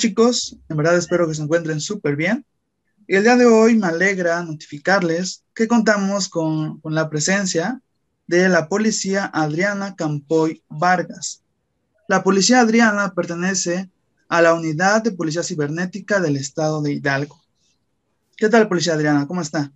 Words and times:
chicos, 0.00 0.56
en 0.70 0.76
verdad 0.78 0.96
espero 0.96 1.28
que 1.28 1.34
se 1.34 1.42
encuentren 1.42 1.78
súper 1.78 2.16
bien. 2.16 2.46
Y 3.06 3.16
el 3.16 3.22
día 3.22 3.36
de 3.36 3.44
hoy 3.44 3.76
me 3.76 3.86
alegra 3.86 4.42
notificarles 4.42 5.44
que 5.54 5.68
contamos 5.68 6.28
con, 6.28 6.80
con 6.80 6.94
la 6.94 7.10
presencia 7.10 7.82
de 8.26 8.48
la 8.48 8.68
policía 8.68 9.30
Adriana 9.32 9.94
Campoy 9.96 10.62
Vargas. 10.68 11.42
La 12.08 12.22
policía 12.22 12.60
Adriana 12.60 13.12
pertenece 13.14 13.90
a 14.28 14.40
la 14.40 14.54
unidad 14.54 15.02
de 15.02 15.12
policía 15.12 15.42
cibernética 15.42 16.18
del 16.18 16.36
estado 16.36 16.80
de 16.80 16.92
Hidalgo. 16.94 17.38
¿Qué 18.36 18.48
tal, 18.48 18.68
policía 18.68 18.94
Adriana? 18.94 19.26
¿Cómo 19.26 19.42
está? 19.42 19.70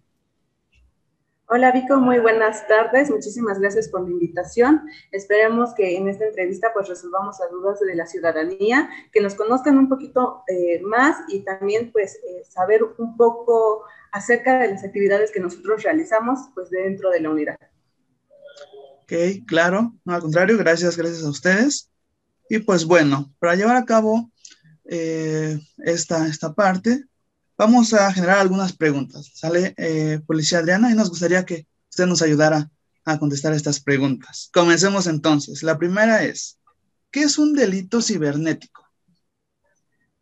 Hola 1.46 1.72
Vico, 1.72 1.98
muy 1.98 2.20
buenas 2.20 2.66
tardes. 2.66 3.10
Muchísimas 3.10 3.60
gracias 3.60 3.88
por 3.88 4.02
la 4.02 4.10
invitación. 4.10 4.88
Esperemos 5.12 5.74
que 5.74 5.94
en 5.98 6.08
esta 6.08 6.24
entrevista 6.24 6.70
pues 6.72 6.88
resolvamos 6.88 7.36
las 7.38 7.50
dudas 7.50 7.80
de 7.80 7.94
la 7.94 8.06
ciudadanía, 8.06 8.88
que 9.12 9.20
nos 9.20 9.34
conozcan 9.34 9.76
un 9.76 9.90
poquito 9.90 10.42
eh, 10.48 10.80
más 10.82 11.18
y 11.28 11.40
también 11.44 11.92
pues 11.92 12.14
eh, 12.14 12.44
saber 12.48 12.82
un 12.96 13.18
poco 13.18 13.84
acerca 14.10 14.58
de 14.58 14.68
las 14.68 14.84
actividades 14.84 15.30
que 15.32 15.40
nosotros 15.40 15.82
realizamos 15.82 16.38
pues 16.54 16.70
dentro 16.70 17.10
de 17.10 17.20
la 17.20 17.30
unidad. 17.30 17.58
Ok, 19.02 19.12
claro. 19.46 19.92
No, 20.02 20.14
al 20.14 20.22
contrario, 20.22 20.56
gracias, 20.56 20.96
gracias 20.96 21.24
a 21.24 21.30
ustedes. 21.30 21.90
Y 22.48 22.60
pues 22.60 22.86
bueno, 22.86 23.30
para 23.38 23.54
llevar 23.54 23.76
a 23.76 23.84
cabo 23.84 24.30
eh, 24.86 25.58
esta, 25.84 26.26
esta 26.26 26.54
parte, 26.54 27.04
vamos 27.64 27.94
a 27.94 28.12
generar 28.12 28.40
algunas 28.40 28.76
preguntas. 28.76 29.30
Sale 29.32 29.72
eh, 29.78 30.20
Policía 30.26 30.58
Adriana 30.58 30.90
y 30.90 30.94
nos 30.94 31.08
gustaría 31.08 31.46
que 31.46 31.66
usted 31.88 32.04
nos 32.04 32.20
ayudara 32.20 32.68
a 33.06 33.18
contestar 33.18 33.54
estas 33.54 33.80
preguntas. 33.80 34.50
Comencemos 34.52 35.06
entonces. 35.06 35.62
La 35.62 35.78
primera 35.78 36.24
es, 36.24 36.60
¿qué 37.10 37.20
es 37.20 37.38
un 37.38 37.54
delito 37.54 38.02
cibernético? 38.02 38.82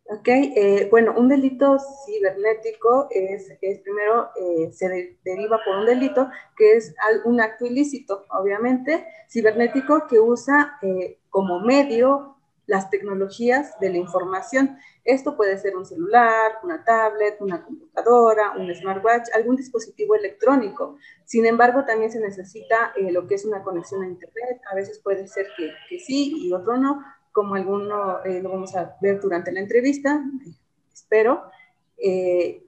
Ok, 0.05 0.27
eh, 0.27 0.87
bueno, 0.89 1.15
un 1.17 1.27
delito 1.27 1.77
cibernético 2.05 3.09
es, 3.11 3.49
es 3.61 3.79
primero, 3.81 4.29
eh, 4.39 4.71
se 4.71 5.17
deriva 5.25 5.59
por 5.65 5.79
un 5.79 5.85
delito 5.85 6.29
que 6.55 6.77
es 6.77 6.93
un 7.25 7.41
acto 7.41 7.65
ilícito, 7.65 8.25
obviamente, 8.29 9.05
cibernético 9.29 10.07
que 10.07 10.19
usa 10.19 10.79
como 11.29 11.59
medio 11.59 12.32
las 12.65 12.89
tecnologías 12.89 13.77
de 13.79 13.89
la 13.89 13.97
información. 13.97 14.77
Esto 15.03 15.35
puede 15.35 15.57
ser 15.57 15.75
un 15.75 15.85
celular, 15.85 16.53
una 16.63 16.83
tablet, 16.83 17.37
una 17.41 17.63
computadora, 17.63 18.53
un 18.57 18.73
smartwatch, 18.73 19.29
algún 19.33 19.55
dispositivo 19.55 20.15
electrónico. 20.15 20.97
Sin 21.25 21.45
embargo, 21.45 21.83
también 21.85 22.11
se 22.11 22.19
necesita 22.19 22.93
eh, 22.95 23.11
lo 23.11 23.27
que 23.27 23.35
es 23.35 23.45
una 23.45 23.63
conexión 23.63 24.03
a 24.03 24.07
Internet. 24.07 24.61
A 24.71 24.75
veces 24.75 24.99
puede 24.99 25.27
ser 25.27 25.47
que, 25.57 25.99
sí 25.99 26.33
y 26.37 26.53
otro 26.53 26.77
no, 26.77 27.03
como 27.31 27.55
alguno 27.55 28.23
eh, 28.23 28.41
lo 28.41 28.49
vamos 28.49 28.75
a 28.75 28.95
ver 29.01 29.19
durante 29.19 29.51
la 29.51 29.59
entrevista, 29.59 30.23
espero. 30.93 31.43
Eh, 31.97 32.63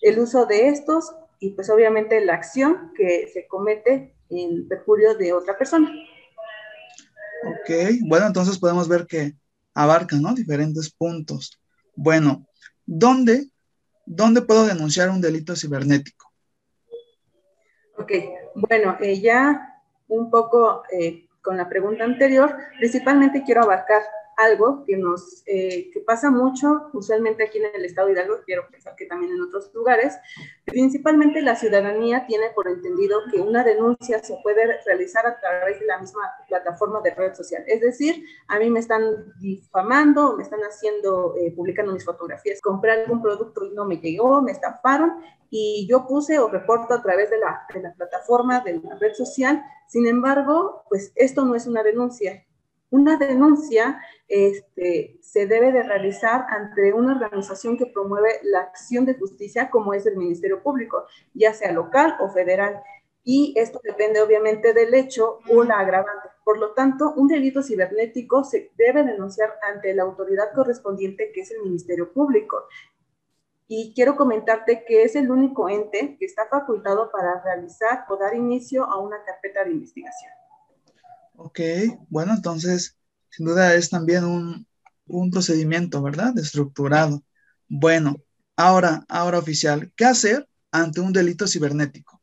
el 0.00 0.18
uso 0.18 0.46
de 0.46 0.68
estos 0.68 1.14
y 1.40 1.50
pues 1.50 1.70
obviamente 1.70 2.24
la 2.24 2.34
acción 2.34 2.92
que 2.96 3.28
se 3.32 3.46
comete 3.46 4.14
en 4.30 4.68
perjurio 4.68 5.14
de 5.14 5.32
otra 5.32 5.56
persona. 5.56 5.90
Ok, 7.44 7.70
bueno, 8.02 8.26
entonces 8.26 8.58
podemos 8.58 8.88
ver 8.88 9.06
que 9.06 9.34
abarca, 9.74 10.16
¿no? 10.16 10.34
Diferentes 10.34 10.90
puntos. 10.90 11.60
Bueno, 11.94 12.46
¿dónde, 12.84 13.50
dónde 14.04 14.42
puedo 14.42 14.66
denunciar 14.66 15.10
un 15.10 15.20
delito 15.20 15.54
cibernético? 15.54 16.32
Ok, 17.96 18.12
bueno, 18.54 18.96
eh, 19.00 19.20
ya 19.20 19.82
un 20.08 20.30
poco 20.30 20.82
eh, 20.92 21.26
con 21.42 21.56
la 21.56 21.68
pregunta 21.68 22.04
anterior, 22.04 22.56
principalmente 22.78 23.42
quiero 23.44 23.62
abarcar 23.62 24.02
algo 24.38 24.84
que 24.86 24.96
nos 24.96 25.42
eh, 25.46 25.90
que 25.92 26.00
pasa 26.00 26.30
mucho, 26.30 26.90
usualmente 26.92 27.44
aquí 27.44 27.58
en 27.58 27.74
el 27.74 27.84
estado 27.84 28.06
de 28.06 28.14
Hidalgo, 28.14 28.36
quiero 28.46 28.68
pensar 28.70 28.94
que 28.94 29.04
también 29.06 29.32
en 29.32 29.42
otros 29.42 29.70
lugares, 29.74 30.16
principalmente 30.64 31.42
la 31.42 31.56
ciudadanía 31.56 32.24
tiene 32.24 32.50
por 32.54 32.68
entendido 32.68 33.20
que 33.32 33.40
una 33.40 33.64
denuncia 33.64 34.22
se 34.22 34.36
puede 34.44 34.64
realizar 34.86 35.26
a 35.26 35.40
través 35.40 35.80
de 35.80 35.86
la 35.86 35.98
misma 35.98 36.22
plataforma 36.46 37.00
de 37.00 37.14
red 37.14 37.34
social. 37.34 37.64
Es 37.66 37.80
decir, 37.80 38.24
a 38.46 38.60
mí 38.60 38.70
me 38.70 38.78
están 38.78 39.02
difamando, 39.40 40.36
me 40.36 40.44
están 40.44 40.60
haciendo, 40.60 41.34
eh, 41.36 41.52
publicando 41.56 41.92
mis 41.92 42.04
fotografías, 42.04 42.60
compré 42.60 42.92
algún 42.92 43.20
producto 43.20 43.64
y 43.64 43.74
no 43.74 43.86
me 43.86 43.96
llegó, 43.96 44.40
me 44.40 44.52
estafaron 44.52 45.14
y 45.50 45.88
yo 45.90 46.06
puse 46.06 46.38
o 46.38 46.48
reporto 46.48 46.94
a 46.94 47.02
través 47.02 47.28
de 47.30 47.38
la, 47.38 47.66
de 47.74 47.80
la 47.80 47.92
plataforma 47.94 48.60
de 48.60 48.74
la 48.74 48.94
red 49.00 49.14
social. 49.14 49.64
Sin 49.88 50.06
embargo, 50.06 50.84
pues 50.88 51.12
esto 51.16 51.44
no 51.44 51.56
es 51.56 51.66
una 51.66 51.82
denuncia, 51.82 52.44
una 52.90 53.16
denuncia 53.16 54.00
este, 54.28 55.18
se 55.20 55.46
debe 55.46 55.72
de 55.72 55.82
realizar 55.82 56.46
ante 56.48 56.92
una 56.92 57.14
organización 57.14 57.76
que 57.76 57.86
promueve 57.86 58.40
la 58.42 58.60
acción 58.60 59.04
de 59.04 59.14
justicia 59.14 59.70
como 59.70 59.94
es 59.94 60.06
el 60.06 60.16
Ministerio 60.16 60.62
Público, 60.62 61.04
ya 61.34 61.52
sea 61.52 61.72
local 61.72 62.16
o 62.20 62.30
federal. 62.30 62.82
Y 63.24 63.52
esto 63.56 63.80
depende 63.84 64.22
obviamente 64.22 64.72
del 64.72 64.94
hecho 64.94 65.40
o 65.50 65.62
la 65.64 65.80
agravante. 65.80 66.28
Por 66.44 66.58
lo 66.58 66.72
tanto, 66.72 67.12
un 67.14 67.28
delito 67.28 67.62
cibernético 67.62 68.42
se 68.42 68.70
debe 68.76 69.04
denunciar 69.04 69.54
ante 69.62 69.94
la 69.94 70.04
autoridad 70.04 70.54
correspondiente 70.54 71.30
que 71.34 71.42
es 71.42 71.50
el 71.50 71.60
Ministerio 71.62 72.10
Público. 72.10 72.64
Y 73.66 73.92
quiero 73.94 74.16
comentarte 74.16 74.82
que 74.86 75.02
es 75.02 75.14
el 75.14 75.30
único 75.30 75.68
ente 75.68 76.16
que 76.18 76.24
está 76.24 76.46
facultado 76.46 77.10
para 77.10 77.42
realizar 77.42 78.06
o 78.08 78.16
dar 78.16 78.34
inicio 78.34 78.84
a 78.84 78.98
una 78.98 79.22
carpeta 79.24 79.62
de 79.62 79.72
investigación. 79.72 80.37
Ok, 81.40 81.60
bueno, 82.08 82.34
entonces, 82.34 82.96
sin 83.30 83.46
duda 83.46 83.74
es 83.74 83.90
también 83.90 84.24
un, 84.24 84.66
un 85.06 85.30
procedimiento, 85.30 86.02
¿verdad? 86.02 86.36
Estructurado. 86.38 87.22
Bueno, 87.68 88.16
ahora, 88.56 89.04
ahora 89.08 89.38
oficial, 89.38 89.92
¿qué 89.96 90.04
hacer 90.04 90.48
ante 90.72 91.00
un 91.00 91.12
delito 91.12 91.46
cibernético? 91.46 92.17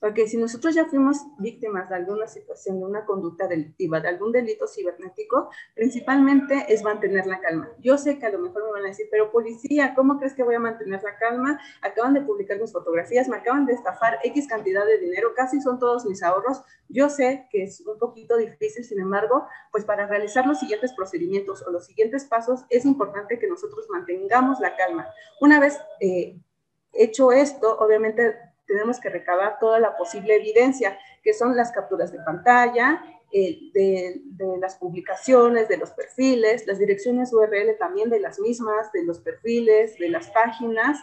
Porque 0.00 0.26
si 0.26 0.38
nosotros 0.38 0.74
ya 0.74 0.86
fuimos 0.86 1.18
víctimas 1.38 1.90
de 1.90 1.96
alguna 1.96 2.26
situación, 2.26 2.80
de 2.80 2.86
una 2.86 3.04
conducta 3.04 3.46
delictiva, 3.46 4.00
de 4.00 4.08
algún 4.08 4.32
delito 4.32 4.66
cibernético, 4.66 5.50
principalmente 5.74 6.64
es 6.68 6.82
mantener 6.82 7.26
la 7.26 7.40
calma. 7.40 7.70
Yo 7.80 7.98
sé 7.98 8.18
que 8.18 8.24
a 8.24 8.30
lo 8.30 8.38
mejor 8.38 8.64
me 8.64 8.72
van 8.72 8.84
a 8.84 8.88
decir, 8.88 9.08
pero 9.10 9.30
policía, 9.30 9.94
¿cómo 9.94 10.18
crees 10.18 10.32
que 10.32 10.42
voy 10.42 10.54
a 10.54 10.58
mantener 10.58 11.02
la 11.02 11.16
calma? 11.18 11.60
Acaban 11.82 12.14
de 12.14 12.22
publicar 12.22 12.58
mis 12.58 12.72
fotografías, 12.72 13.28
me 13.28 13.36
acaban 13.36 13.66
de 13.66 13.74
estafar 13.74 14.18
X 14.24 14.48
cantidad 14.48 14.86
de 14.86 14.98
dinero, 14.98 15.34
casi 15.36 15.60
son 15.60 15.78
todos 15.78 16.06
mis 16.06 16.22
ahorros. 16.22 16.62
Yo 16.88 17.10
sé 17.10 17.46
que 17.50 17.64
es 17.64 17.82
un 17.82 17.98
poquito 17.98 18.38
difícil, 18.38 18.84
sin 18.84 19.00
embargo, 19.00 19.46
pues 19.70 19.84
para 19.84 20.06
realizar 20.06 20.46
los 20.46 20.60
siguientes 20.60 20.94
procedimientos 20.94 21.62
o 21.66 21.70
los 21.70 21.84
siguientes 21.84 22.24
pasos, 22.24 22.64
es 22.70 22.86
importante 22.86 23.38
que 23.38 23.48
nosotros 23.48 23.86
mantengamos 23.90 24.60
la 24.60 24.76
calma. 24.76 25.06
Una 25.42 25.60
vez 25.60 25.78
eh, 26.00 26.40
hecho 26.92 27.32
esto, 27.32 27.78
obviamente 27.78 28.34
tenemos 28.70 29.00
que 29.00 29.08
recabar 29.08 29.58
toda 29.58 29.80
la 29.80 29.96
posible 29.96 30.36
evidencia, 30.36 30.96
que 31.24 31.34
son 31.34 31.56
las 31.56 31.72
capturas 31.72 32.12
de 32.12 32.20
pantalla, 32.20 33.02
eh, 33.32 33.70
de, 33.74 34.22
las 34.60 34.76
publicaciones, 34.76 35.68
de 35.68 35.76
los 35.76 35.90
perfiles, 35.90 36.66
las 36.66 36.78
direcciones 36.78 37.32
URL 37.32 37.76
también 37.78 38.10
de 38.10 38.20
las 38.20 38.38
mismas, 38.38 38.92
de 38.92 39.04
los 39.04 39.18
perfiles, 39.18 39.98
de 39.98 40.08
las 40.08 40.30
páginas, 40.30 40.98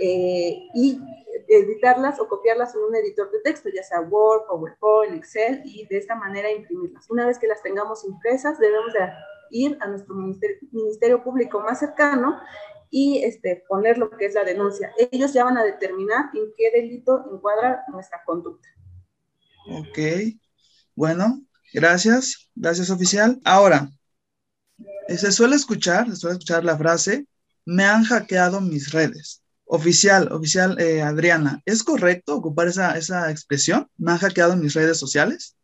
eh, 0.00 0.68
y 0.74 1.00
editarlas 1.48 2.18
o 2.18 2.26
copiarlas 2.26 2.74
en 2.74 2.82
un 2.82 2.96
editor 2.96 3.30
de 3.30 3.40
texto, 3.40 3.68
ya 3.68 3.84
sea 3.84 4.00
Word, 4.00 4.46
PowerPoint, 4.48 5.14
Excel, 5.14 5.62
y 5.64 5.86
de 5.86 5.98
esta 5.98 6.16
manera 6.16 6.50
imprimirlas. 6.50 7.08
Una 7.10 7.26
vez 7.26 7.38
que 7.38 7.46
las 7.46 7.62
tengamos 7.62 8.04
impresas, 8.04 8.58
debemos 8.58 8.92
de 8.92 9.00
ir 9.50 9.78
a 9.80 9.86
nuestro 9.86 10.14
ministerio 10.14 11.22
público 11.22 11.60
más 11.60 11.78
cercano 11.78 12.40
y 12.96 13.24
este, 13.24 13.64
poner 13.68 13.98
lo 13.98 14.08
que 14.08 14.26
es 14.26 14.34
la 14.34 14.44
denuncia. 14.44 14.92
Ellos 15.10 15.32
ya 15.32 15.42
van 15.42 15.58
a 15.58 15.64
determinar 15.64 16.26
en 16.32 16.44
qué 16.56 16.70
delito 16.70 17.24
encuadra 17.28 17.82
nuestra 17.90 18.22
conducta. 18.24 18.68
Ok, 19.66 19.98
bueno, 20.94 21.42
gracias, 21.72 22.52
gracias 22.54 22.90
oficial. 22.90 23.40
Ahora, 23.44 23.90
eh, 25.08 25.18
se 25.18 25.32
suele 25.32 25.56
escuchar, 25.56 26.08
se 26.08 26.14
suele 26.14 26.34
escuchar 26.34 26.64
la 26.64 26.78
frase, 26.78 27.26
me 27.64 27.82
han 27.84 28.04
hackeado 28.04 28.60
mis 28.60 28.92
redes. 28.92 29.42
Oficial, 29.64 30.30
oficial 30.30 30.78
eh, 30.78 31.02
Adriana, 31.02 31.62
¿es 31.64 31.82
correcto 31.82 32.36
ocupar 32.36 32.68
esa, 32.68 32.96
esa 32.96 33.28
expresión? 33.28 33.90
¿Me 33.96 34.12
han 34.12 34.18
hackeado 34.18 34.54
mis 34.54 34.72
redes 34.72 34.98
sociales? 34.98 35.56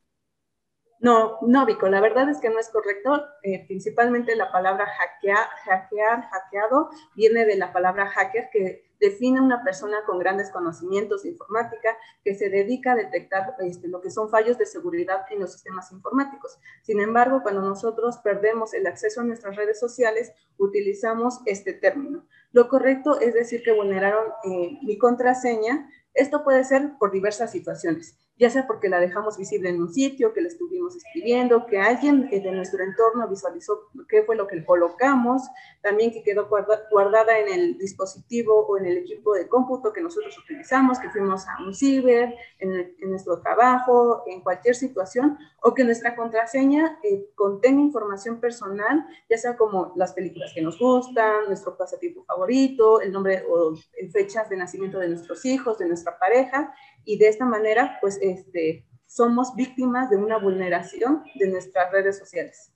No, 1.00 1.38
no, 1.40 1.64
Vico, 1.64 1.88
la 1.88 2.02
verdad 2.02 2.28
es 2.28 2.40
que 2.40 2.50
no 2.50 2.58
es 2.58 2.68
correcto. 2.68 3.24
Eh, 3.42 3.64
principalmente 3.66 4.36
la 4.36 4.52
palabra 4.52 4.84
hackear, 4.86 5.48
hackear, 5.64 6.28
hackeado, 6.28 6.90
viene 7.14 7.46
de 7.46 7.56
la 7.56 7.72
palabra 7.72 8.06
hacker, 8.06 8.50
que 8.52 8.84
define 9.00 9.40
una 9.40 9.64
persona 9.64 9.96
con 10.04 10.18
grandes 10.18 10.50
conocimientos 10.50 11.22
de 11.22 11.30
informática 11.30 11.96
que 12.22 12.34
se 12.34 12.50
dedica 12.50 12.92
a 12.92 12.96
detectar 12.96 13.56
este, 13.60 13.88
lo 13.88 14.02
que 14.02 14.10
son 14.10 14.28
fallos 14.28 14.58
de 14.58 14.66
seguridad 14.66 15.24
en 15.30 15.40
los 15.40 15.52
sistemas 15.52 15.90
informáticos. 15.90 16.58
Sin 16.82 17.00
embargo, 17.00 17.40
cuando 17.42 17.62
nosotros 17.62 18.18
perdemos 18.18 18.74
el 18.74 18.86
acceso 18.86 19.22
a 19.22 19.24
nuestras 19.24 19.56
redes 19.56 19.80
sociales, 19.80 20.34
utilizamos 20.58 21.40
este 21.46 21.72
término. 21.72 22.26
Lo 22.52 22.68
correcto 22.68 23.18
es 23.18 23.32
decir 23.32 23.62
que 23.62 23.72
vulneraron 23.72 24.26
eh, 24.44 24.78
mi 24.82 24.98
contraseña. 24.98 25.88
Esto 26.12 26.44
puede 26.44 26.62
ser 26.64 26.98
por 26.98 27.10
diversas 27.10 27.50
situaciones 27.52 28.18
ya 28.40 28.48
sea 28.48 28.66
porque 28.66 28.88
la 28.88 28.98
dejamos 29.00 29.36
visible 29.36 29.68
en 29.68 29.82
un 29.82 29.92
sitio, 29.92 30.32
que 30.32 30.40
la 30.40 30.48
estuvimos 30.48 30.96
escribiendo, 30.96 31.66
que 31.66 31.78
alguien 31.78 32.30
de 32.30 32.52
nuestro 32.52 32.82
entorno 32.82 33.28
visualizó 33.28 33.90
qué 34.08 34.22
fue 34.22 34.34
lo 34.34 34.46
que 34.46 34.64
colocamos, 34.64 35.42
también 35.82 36.10
que 36.10 36.22
quedó 36.22 36.48
guardada 36.90 37.38
en 37.38 37.52
el 37.52 37.76
dispositivo 37.76 38.66
o 38.66 38.78
en 38.78 38.86
el 38.86 38.96
equipo 38.96 39.34
de 39.34 39.46
cómputo 39.46 39.92
que 39.92 40.00
nosotros 40.00 40.38
utilizamos, 40.38 40.98
que 40.98 41.10
fuimos 41.10 41.46
a 41.46 41.62
un 41.62 41.74
ciber, 41.74 42.34
en, 42.58 42.94
nuestro 43.10 43.42
trabajo, 43.42 44.22
en 44.26 44.40
cualquier 44.40 44.74
situación, 44.74 45.36
o 45.62 45.74
que 45.74 45.84
nuestra 45.84 46.16
contraseña 46.16 46.98
eh, 47.02 47.26
contenga 47.34 47.82
información 47.82 48.40
personal, 48.40 49.04
ya 49.28 49.36
sea 49.36 49.58
como 49.58 49.92
las 49.96 50.14
películas 50.14 50.52
que 50.54 50.62
nos 50.62 50.78
gustan, 50.78 51.44
nuestro 51.46 51.76
pasatiempo 51.76 52.24
favorito, 52.24 53.02
el 53.02 53.12
nombre 53.12 53.44
o 53.50 53.74
fechas 54.10 54.48
de 54.48 54.56
nacimiento 54.56 54.98
de 54.98 55.08
nuestros 55.08 55.44
hijos, 55.44 55.76
de 55.76 55.88
nuestra 55.88 56.18
pareja, 56.18 56.72
y 57.04 57.18
de 57.18 57.28
esta 57.28 57.44
manera, 57.44 57.98
pues, 58.00 58.18
este, 58.22 58.86
somos 59.06 59.54
víctimas 59.56 60.10
de 60.10 60.16
una 60.16 60.38
vulneración 60.38 61.24
de 61.34 61.48
nuestras 61.48 61.90
redes 61.92 62.18
sociales. 62.18 62.72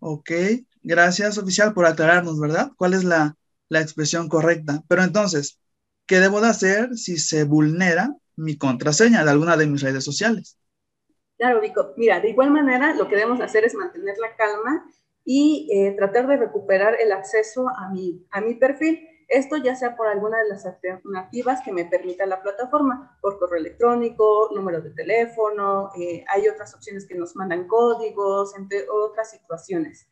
Ok, 0.00 0.30
gracias 0.82 1.38
oficial 1.38 1.74
por 1.74 1.86
aclararnos, 1.86 2.38
¿verdad? 2.40 2.70
¿Cuál 2.76 2.94
es 2.94 3.04
la, 3.04 3.36
la 3.68 3.80
expresión 3.80 4.28
correcta? 4.28 4.82
Pero 4.88 5.02
entonces, 5.02 5.60
¿qué 6.06 6.20
debo 6.20 6.40
de 6.40 6.48
hacer 6.48 6.96
si 6.96 7.18
se 7.18 7.44
vulnera 7.44 8.14
mi 8.36 8.56
contraseña 8.56 9.24
de 9.24 9.30
alguna 9.30 9.56
de 9.56 9.66
mis 9.66 9.82
redes 9.82 10.04
sociales? 10.04 10.56
Claro, 11.36 11.60
Vico. 11.60 11.94
Mira, 11.96 12.20
de 12.20 12.30
igual 12.30 12.50
manera, 12.50 12.94
lo 12.94 13.08
que 13.08 13.16
debemos 13.16 13.40
hacer 13.40 13.64
es 13.64 13.74
mantener 13.74 14.16
la 14.18 14.34
calma 14.36 14.84
y 15.24 15.68
eh, 15.72 15.94
tratar 15.96 16.26
de 16.26 16.36
recuperar 16.36 16.96
el 17.00 17.12
acceso 17.12 17.68
a 17.68 17.90
mi, 17.90 18.26
a 18.30 18.40
mi 18.40 18.54
perfil. 18.56 19.07
Esto 19.28 19.58
ya 19.58 19.76
sea 19.76 19.94
por 19.94 20.08
alguna 20.08 20.38
de 20.38 20.48
las 20.48 20.64
alternativas 20.64 21.60
que 21.62 21.70
me 21.70 21.84
permita 21.84 22.24
la 22.24 22.42
plataforma, 22.42 23.18
por 23.20 23.38
correo 23.38 23.60
electrónico, 23.60 24.48
número 24.54 24.80
de 24.80 24.90
teléfono, 24.90 25.90
eh, 26.00 26.24
hay 26.28 26.48
otras 26.48 26.74
opciones 26.74 27.06
que 27.06 27.14
nos 27.14 27.36
mandan 27.36 27.68
códigos, 27.68 28.56
entre 28.56 28.88
otras 28.88 29.30
situaciones. 29.30 30.08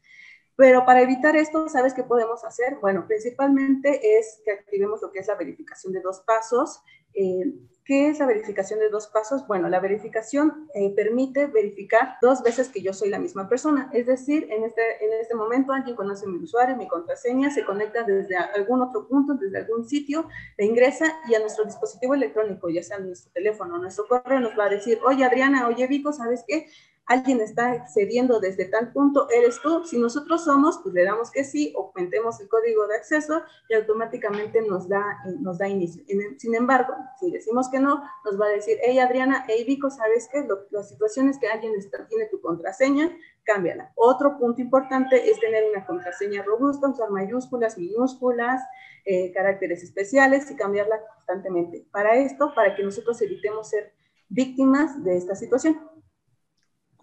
Pero 0.57 0.87
para 0.87 1.03
evitar 1.03 1.37
esto, 1.37 1.69
¿sabes 1.69 1.93
qué 1.93 2.03
podemos 2.03 2.45
hacer? 2.45 2.79
Bueno, 2.81 3.07
principalmente 3.07 4.19
es 4.19 4.41
que 4.45 4.53
activemos 4.53 5.03
lo 5.03 5.13
que 5.13 5.19
es 5.19 5.29
la 5.29 5.35
verificación 5.35 5.93
de 5.93 6.01
dos 6.01 6.21
pasos. 6.21 6.83
Eh, 7.13 7.55
¿Qué 7.85 8.09
es 8.09 8.19
la 8.19 8.27
verificación 8.27 8.81
de 8.81 8.89
dos 8.89 9.07
pasos? 9.07 9.47
Bueno, 9.47 9.69
la 9.69 9.79
verificación 9.79 10.69
eh, 10.75 10.93
permite 10.97 11.47
verificar 11.47 12.17
dos 12.21 12.43
veces 12.43 12.69
que 12.69 12.83
yo 12.83 12.93
soy 12.93 13.11
la 13.11 13.21
misma 13.21 13.49
persona. 13.49 13.91
Es 13.93 14.07
decir, 14.07 14.49
en 14.51 14.65
este, 14.65 14.83
en 15.05 15.13
este 15.21 15.37
momento 15.37 15.73
alguien 15.73 15.95
conoce 15.95 16.27
mi 16.27 16.43
usuario, 16.43 16.75
mi 16.77 16.89
contraseña, 16.89 17.51
se 17.51 17.65
conecta 17.65 18.03
desde 18.03 18.37
algún 18.37 18.83
otro 18.83 19.07
punto, 19.07 19.35
desde 19.35 19.59
algún 19.59 19.87
sitio, 19.89 20.27
le 20.59 20.65
ingresa 20.65 21.07
y 21.29 21.35
a 21.37 21.39
nuestro 21.39 21.65
dispositivo 21.65 22.15
electrónico, 22.15 22.69
ya 22.69 22.83
sea 22.83 22.99
nuestro 22.99 23.31
teléfono, 23.33 23.79
nuestro 23.79 24.09
correo, 24.09 24.41
nos 24.41 24.59
va 24.59 24.65
a 24.65 24.71
decir, 24.71 24.99
oye 25.07 25.25
Adriana, 25.25 25.69
oye 25.69 25.87
Vico, 25.87 26.13
¿sabes 26.13 26.45
qué? 26.45 26.67
Alguien 27.07 27.41
está 27.41 27.71
accediendo 27.71 28.41
desde 28.41 28.67
tal 28.67 28.93
punto, 28.93 29.29
eres 29.31 29.61
tú. 29.63 29.85
Si 29.85 29.99
nosotros 29.99 30.45
somos, 30.45 30.81
pues 30.83 30.95
le 30.95 31.05
damos 31.05 31.31
que 31.31 31.45
sí, 31.45 31.73
aumentemos 31.77 32.41
el 32.41 32.49
código 32.49 32.87
de 32.89 32.97
acceso 32.97 33.43
y 33.69 33.75
automáticamente 33.75 34.61
nos 34.63 34.89
da, 34.89 35.19
eh, 35.27 35.37
nos 35.41 35.59
da 35.59 35.69
inicio. 35.69 36.05
Sin 36.39 36.55
embargo, 36.55 36.95
si 37.21 37.31
decimos 37.31 37.69
que 37.71 37.79
no, 37.79 38.03
nos 38.25 38.41
va 38.41 38.47
a 38.47 38.51
decir, 38.51 38.79
hey 38.83 38.99
Adriana, 38.99 39.45
hey 39.47 39.65
Vico, 39.67 39.89
¿sabes 39.89 40.29
qué? 40.33 40.47
las 40.71 40.89
situaciones 40.89 41.39
que 41.39 41.47
alguien 41.49 41.75
está, 41.77 42.07
tiene 42.09 42.27
tu 42.27 42.41
contraseña, 42.41 43.17
cámbiala. 43.45 43.93
Otro 43.95 44.37
punto 44.39 44.61
importante 44.61 45.31
es 45.31 45.39
tener 45.39 45.65
una 45.71 45.87
contraseña 45.87 46.43
robusta, 46.43 46.89
usar 46.89 47.11
mayúsculas, 47.11 47.79
minúsculas, 47.79 48.61
eh, 49.05 49.33
caracteres 49.33 49.85
especiales 49.85 50.51
y 50.51 50.57
cambiarla 50.57 51.01
constantemente. 51.15 51.87
Para 51.93 52.17
esto, 52.17 52.53
para 52.55 52.75
que 52.75 52.83
nosotros 52.83 53.23
evitemos 53.23 53.71
ser 53.71 53.93
víctimas 54.29 55.05
de 55.05 55.17
esta 55.17 55.37
situación. 55.37 55.96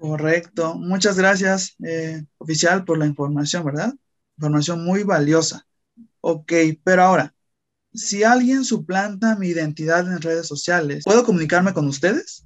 Correcto. 0.04 0.76
Muchas 0.76 1.18
gracias, 1.18 1.78
eh, 1.82 2.26
oficial, 2.38 2.84
por 2.84 2.98
la 2.98 3.06
información, 3.06 3.64
¿verdad? 3.64 3.94
Información 4.38 4.84
muy 4.84 5.04
valiosa. 5.04 5.66
Ok, 6.20 6.52
pero 6.84 7.04
ahora, 7.04 7.34
si 7.94 8.22
alguien 8.22 8.66
suplanta 8.66 9.38
mi 9.38 9.48
identidad 9.48 10.06
en 10.12 10.22
redes 10.22 10.46
sociales, 10.46 11.06
¿puedo 11.06 11.24
comunicarme 11.24 11.74
con 11.74 11.88
ustedes? 11.88 12.44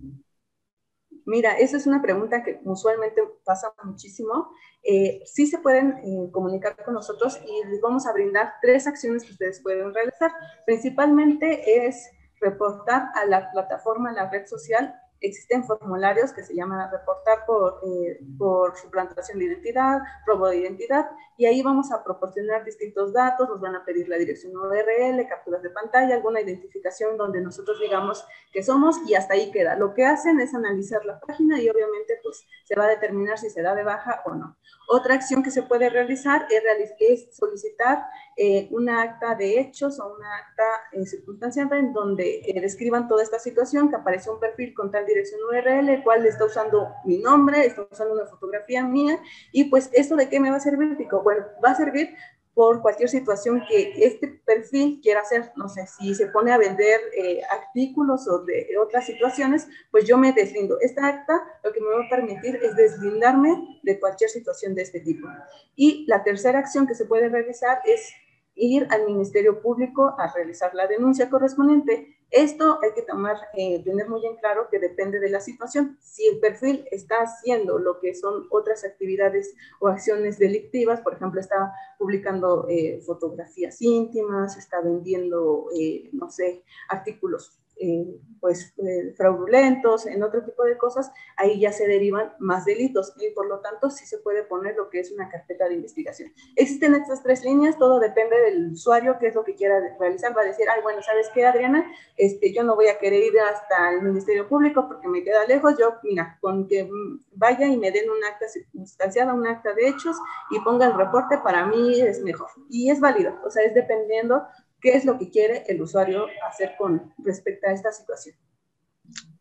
Mira, 1.26 1.58
esa 1.58 1.78
es 1.78 1.88
una 1.88 2.00
pregunta 2.00 2.44
que 2.44 2.62
usualmente 2.64 3.24
pasa 3.44 3.74
muchísimo. 3.84 4.52
Eh, 4.84 5.24
sí 5.26 5.48
se 5.48 5.58
pueden 5.58 5.98
eh, 6.04 6.30
comunicar 6.32 6.78
con 6.86 6.94
nosotros 6.94 7.40
y 7.44 7.68
les 7.70 7.82
vamos 7.82 8.06
a 8.06 8.14
brindar 8.14 8.54
tres 8.62 8.86
acciones 8.86 9.24
que 9.24 9.32
ustedes 9.32 9.64
pueden 9.64 9.96
realizar. 9.96 10.32
Principalmente 10.68 11.88
es 11.88 12.08
reportar 12.40 13.10
a 13.16 13.26
la 13.26 13.50
plataforma, 13.50 14.12
a 14.12 14.14
la 14.14 14.30
red 14.30 14.46
social, 14.46 14.94
existen 15.22 15.64
formularios 15.64 16.32
que 16.32 16.44
se 16.44 16.56
llaman 16.56 16.92
reportar 16.92 17.46
por, 17.46 17.82
eh, 17.86 18.20
por 18.38 18.78
suplantación 18.78 19.40
de 19.40 19.46
identidad, 19.46 20.00
robo 20.26 20.48
de 20.48 20.58
identidad, 20.58 21.10
y 21.38 21.46
ahí 21.46 21.62
vamos 21.62 21.92
a 21.92 22.04
proporcionar 22.04 22.64
distintos 22.64 23.14
datos, 23.14 23.48
nos 23.50 23.60
van 23.60 23.76
a 23.76 23.86
pedir 23.86 24.10
la 24.10 24.18
dirección 24.18 24.56
URL, 24.56 25.28
capturas 25.28 25.62
de 25.62 25.70
pantalla, 25.70 26.16
alguna 26.16 26.42
identificación 26.42 27.18
donde 27.18 27.42
nosotros 27.42 27.80
digamos 27.80 28.26
que 28.52 28.64
somos 28.64 28.98
y 29.08 29.16
hasta 29.16 29.36
ahí 29.36 29.52
queda. 29.52 29.76
Lo 29.76 29.94
que 29.94 30.06
hacen 30.06 30.40
es 30.40 30.54
analizar 30.54 31.06
la 31.06 31.20
página 31.20 31.62
y 31.62 31.70
obviamente 31.70 32.20
pues 32.24 32.46
se 32.66 32.76
va 32.76 32.86
a 32.86 32.90
determinar 32.90 33.38
si 33.38 33.50
se 33.50 33.62
da 33.62 33.76
de 33.76 33.84
baja 33.84 34.22
o 34.26 34.34
no. 34.34 34.58
Otra 34.90 35.16
acción 35.16 35.44
que 35.44 35.52
se 35.52 35.64
puede 35.64 35.90
realizar 35.90 36.48
es, 36.50 36.92
es 37.00 37.36
solicitar 37.36 38.06
eh, 38.38 38.68
una 38.72 39.02
acta 39.02 39.34
de 39.34 39.60
hechos 39.60 40.00
o 40.00 40.14
una 40.16 40.38
acta 40.38 40.64
eh, 40.92 41.06
circunstancial 41.06 41.68
en 41.74 41.92
donde 41.92 42.42
eh, 42.46 42.62
describan 42.62 43.08
toda 43.08 43.24
esta 43.24 43.40
situación, 43.40 43.90
que 43.90 43.96
aparece 43.96 44.30
un 44.30 44.40
perfil 44.40 44.74
con 44.76 44.92
tal 44.92 45.06
dirección 45.06 45.42
URL, 45.50 45.90
el 45.90 46.04
cual 46.04 46.26
está 46.26 46.46
usando 46.46 46.88
mi 47.04 47.18
nombre, 47.18 47.66
está 47.66 47.88
usando 47.90 48.14
una 48.14 48.28
fotografía 48.28 48.84
mía, 48.84 49.20
y 49.52 49.66
pues 49.66 49.90
esto 49.92 50.16
de 50.16 50.30
qué 50.30 50.40
me 50.40 50.52
va 50.52 50.58
a 50.58 50.62
servir, 50.62 50.96
Pico? 50.98 51.24
Bueno, 51.24 51.46
va 51.64 51.72
a 51.72 51.76
servir 51.76 52.16
por 52.58 52.82
cualquier 52.82 53.08
situación 53.08 53.64
que 53.70 53.94
este 54.04 54.28
perfil 54.44 55.00
quiera 55.04 55.22
hacer, 55.22 55.52
no 55.56 55.70
sé, 55.70 55.86
si 55.86 56.16
se 56.16 56.26
pone 56.26 56.52
a 56.52 56.58
vender 56.58 57.00
eh, 57.16 57.40
artículos 57.52 58.28
o 58.28 58.40
de 58.46 58.70
otras 58.82 59.06
situaciones, 59.06 59.68
pues 59.92 60.06
yo 60.06 60.18
me 60.18 60.34
deslindo. 60.34 60.80
Esta 60.82 61.06
acta 61.06 61.40
lo 61.64 61.72
que 61.72 61.80
me 61.80 61.90
va 61.90 62.04
a 62.04 62.10
permitir 62.10 62.56
es 62.56 62.76
deslindarme 62.76 63.80
de 63.84 64.00
cualquier 64.00 64.32
situación 64.32 64.74
de 64.74 64.82
este 64.82 65.02
tipo. 65.02 65.28
Y 65.76 66.08
la 66.08 66.24
tercera 66.24 66.58
acción 66.58 66.88
que 66.88 66.96
se 66.96 67.06
puede 67.06 67.30
realizar 67.30 67.80
es 67.86 68.12
ir 68.58 68.88
al 68.90 69.06
Ministerio 69.06 69.62
Público 69.62 70.16
a 70.18 70.32
realizar 70.34 70.74
la 70.74 70.88
denuncia 70.88 71.30
correspondiente. 71.30 72.18
Esto 72.30 72.80
hay 72.84 72.92
que 72.94 73.04
tomar, 73.04 73.38
eh, 73.54 73.82
tener 73.84 74.10
muy 74.10 74.26
en 74.26 74.36
claro 74.36 74.68
que 74.70 74.80
depende 74.80 75.20
de 75.20 75.30
la 75.30 75.40
situación. 75.40 75.98
Si 76.02 76.28
el 76.28 76.40
perfil 76.40 76.86
está 76.92 77.22
haciendo 77.22 77.80
lo 77.80 78.00
que 78.00 78.14
son 78.16 78.48
otras 78.50 78.84
actividades 78.84 79.56
o 79.80 79.88
acciones 79.88 80.38
delictivas, 80.38 81.00
por 81.02 81.14
ejemplo, 81.14 81.40
está 81.40 81.74
publicando 81.98 82.68
eh, 82.68 83.02
fotografías 83.06 83.82
íntimas, 83.82 84.58
está 84.58 84.82
vendiendo, 84.82 85.68
eh, 85.74 86.10
no 86.12 86.30
sé, 86.30 86.64
artículos 86.90 87.58
eh, 87.80 88.20
pues 88.40 88.74
eh, 88.78 89.14
fraudulentos, 89.16 90.06
en 90.06 90.24
otro 90.24 90.44
tipo 90.44 90.64
de 90.64 90.78
cosas, 90.78 91.12
ahí 91.36 91.60
ya 91.60 91.72
se 91.72 91.88
derivan 91.88 92.34
más 92.40 92.66
delitos 92.66 93.14
y 93.20 93.32
por 93.32 93.48
lo 93.48 93.60
tanto 93.60 93.90
sí 93.90 94.06
se 94.06 94.20
puede 94.20 94.44
poner 94.44 94.76
lo 94.76 94.90
que 94.90 95.00
es 95.00 95.12
una 95.12 95.30
carpeta 95.30 95.68
de 95.68 95.76
investigación. 95.76 96.32
Existen 96.56 96.96
estas 96.96 97.24
tres 97.24 97.44
líneas, 97.44 97.78
todo 97.78 98.00
depende 98.00 98.40
del 98.42 98.72
usuario, 98.72 99.18
qué 99.20 99.28
es 99.28 99.36
lo 99.36 99.44
que 99.44 99.56
quiera 99.56 99.80
realizar, 100.00 100.36
va 100.36 100.42
a 100.42 100.46
decir, 100.46 100.66
ay, 100.74 100.82
bueno, 100.82 101.02
¿sabes 101.02 101.30
qué, 101.34 101.46
Adriana? 101.46 101.92
Este, 102.16 102.54
yo 102.54 102.64
no 102.64 102.76
voy 102.76 102.88
a 102.88 103.00
querer 103.00 103.24
ir 103.24 103.40
hasta 103.40 103.92
el 103.92 104.02
Ministerio 104.02 104.48
Público 104.48 104.88
porque 104.88 105.08
me 105.08 105.24
queda 105.24 105.46
lejos, 105.46 105.78
yo, 105.78 105.96
mira, 106.04 106.38
con 106.42 106.68
que 106.68 106.90
vaya 107.34 107.68
y 107.68 107.78
me 107.78 107.92
den 107.92 108.10
un 108.10 108.24
acta 108.24 108.48
circunstanciada, 108.48 109.34
un 109.34 109.48
acta 109.48 109.74
de 109.74 109.88
hechos 109.88 110.16
y 110.52 110.60
ponga 110.62 110.88
el 110.88 110.94
reporte, 110.94 111.38
para 111.40 111.66
mí 111.66 112.00
es 112.02 112.22
mejor. 112.22 112.50
Y 112.70 112.90
es 112.90 113.00
válido, 113.00 113.34
o 113.46 113.50
sea, 113.50 113.64
es 113.64 113.74
dependiendo 113.74 114.44
qué 114.82 114.96
es 114.96 115.06
lo 115.06 115.18
que 115.18 115.30
quiere 115.30 115.64
el 115.68 115.82
usuario 115.82 116.28
hacer 116.48 116.76
con 116.78 117.14
respecto 117.18 117.68
a 117.68 117.74
esta 117.74 117.92
situación. 117.92 118.36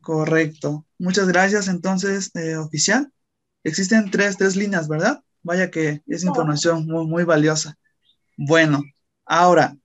Correcto. 0.00 0.87
Muchas 0.99 1.26
gracias. 1.28 1.69
Entonces, 1.69 2.31
eh, 2.35 2.57
oficial, 2.57 3.12
existen 3.64 4.11
tres, 4.11 4.37
tres 4.37 4.57
líneas, 4.57 4.88
¿verdad? 4.88 5.21
Vaya 5.43 5.71
que 5.71 6.02
es 6.07 6.25
información 6.25 6.87
muy, 6.87 7.07
muy 7.07 7.25
valiosa. 7.25 7.76
Bueno, 8.37 8.83
ahora, 9.25 9.76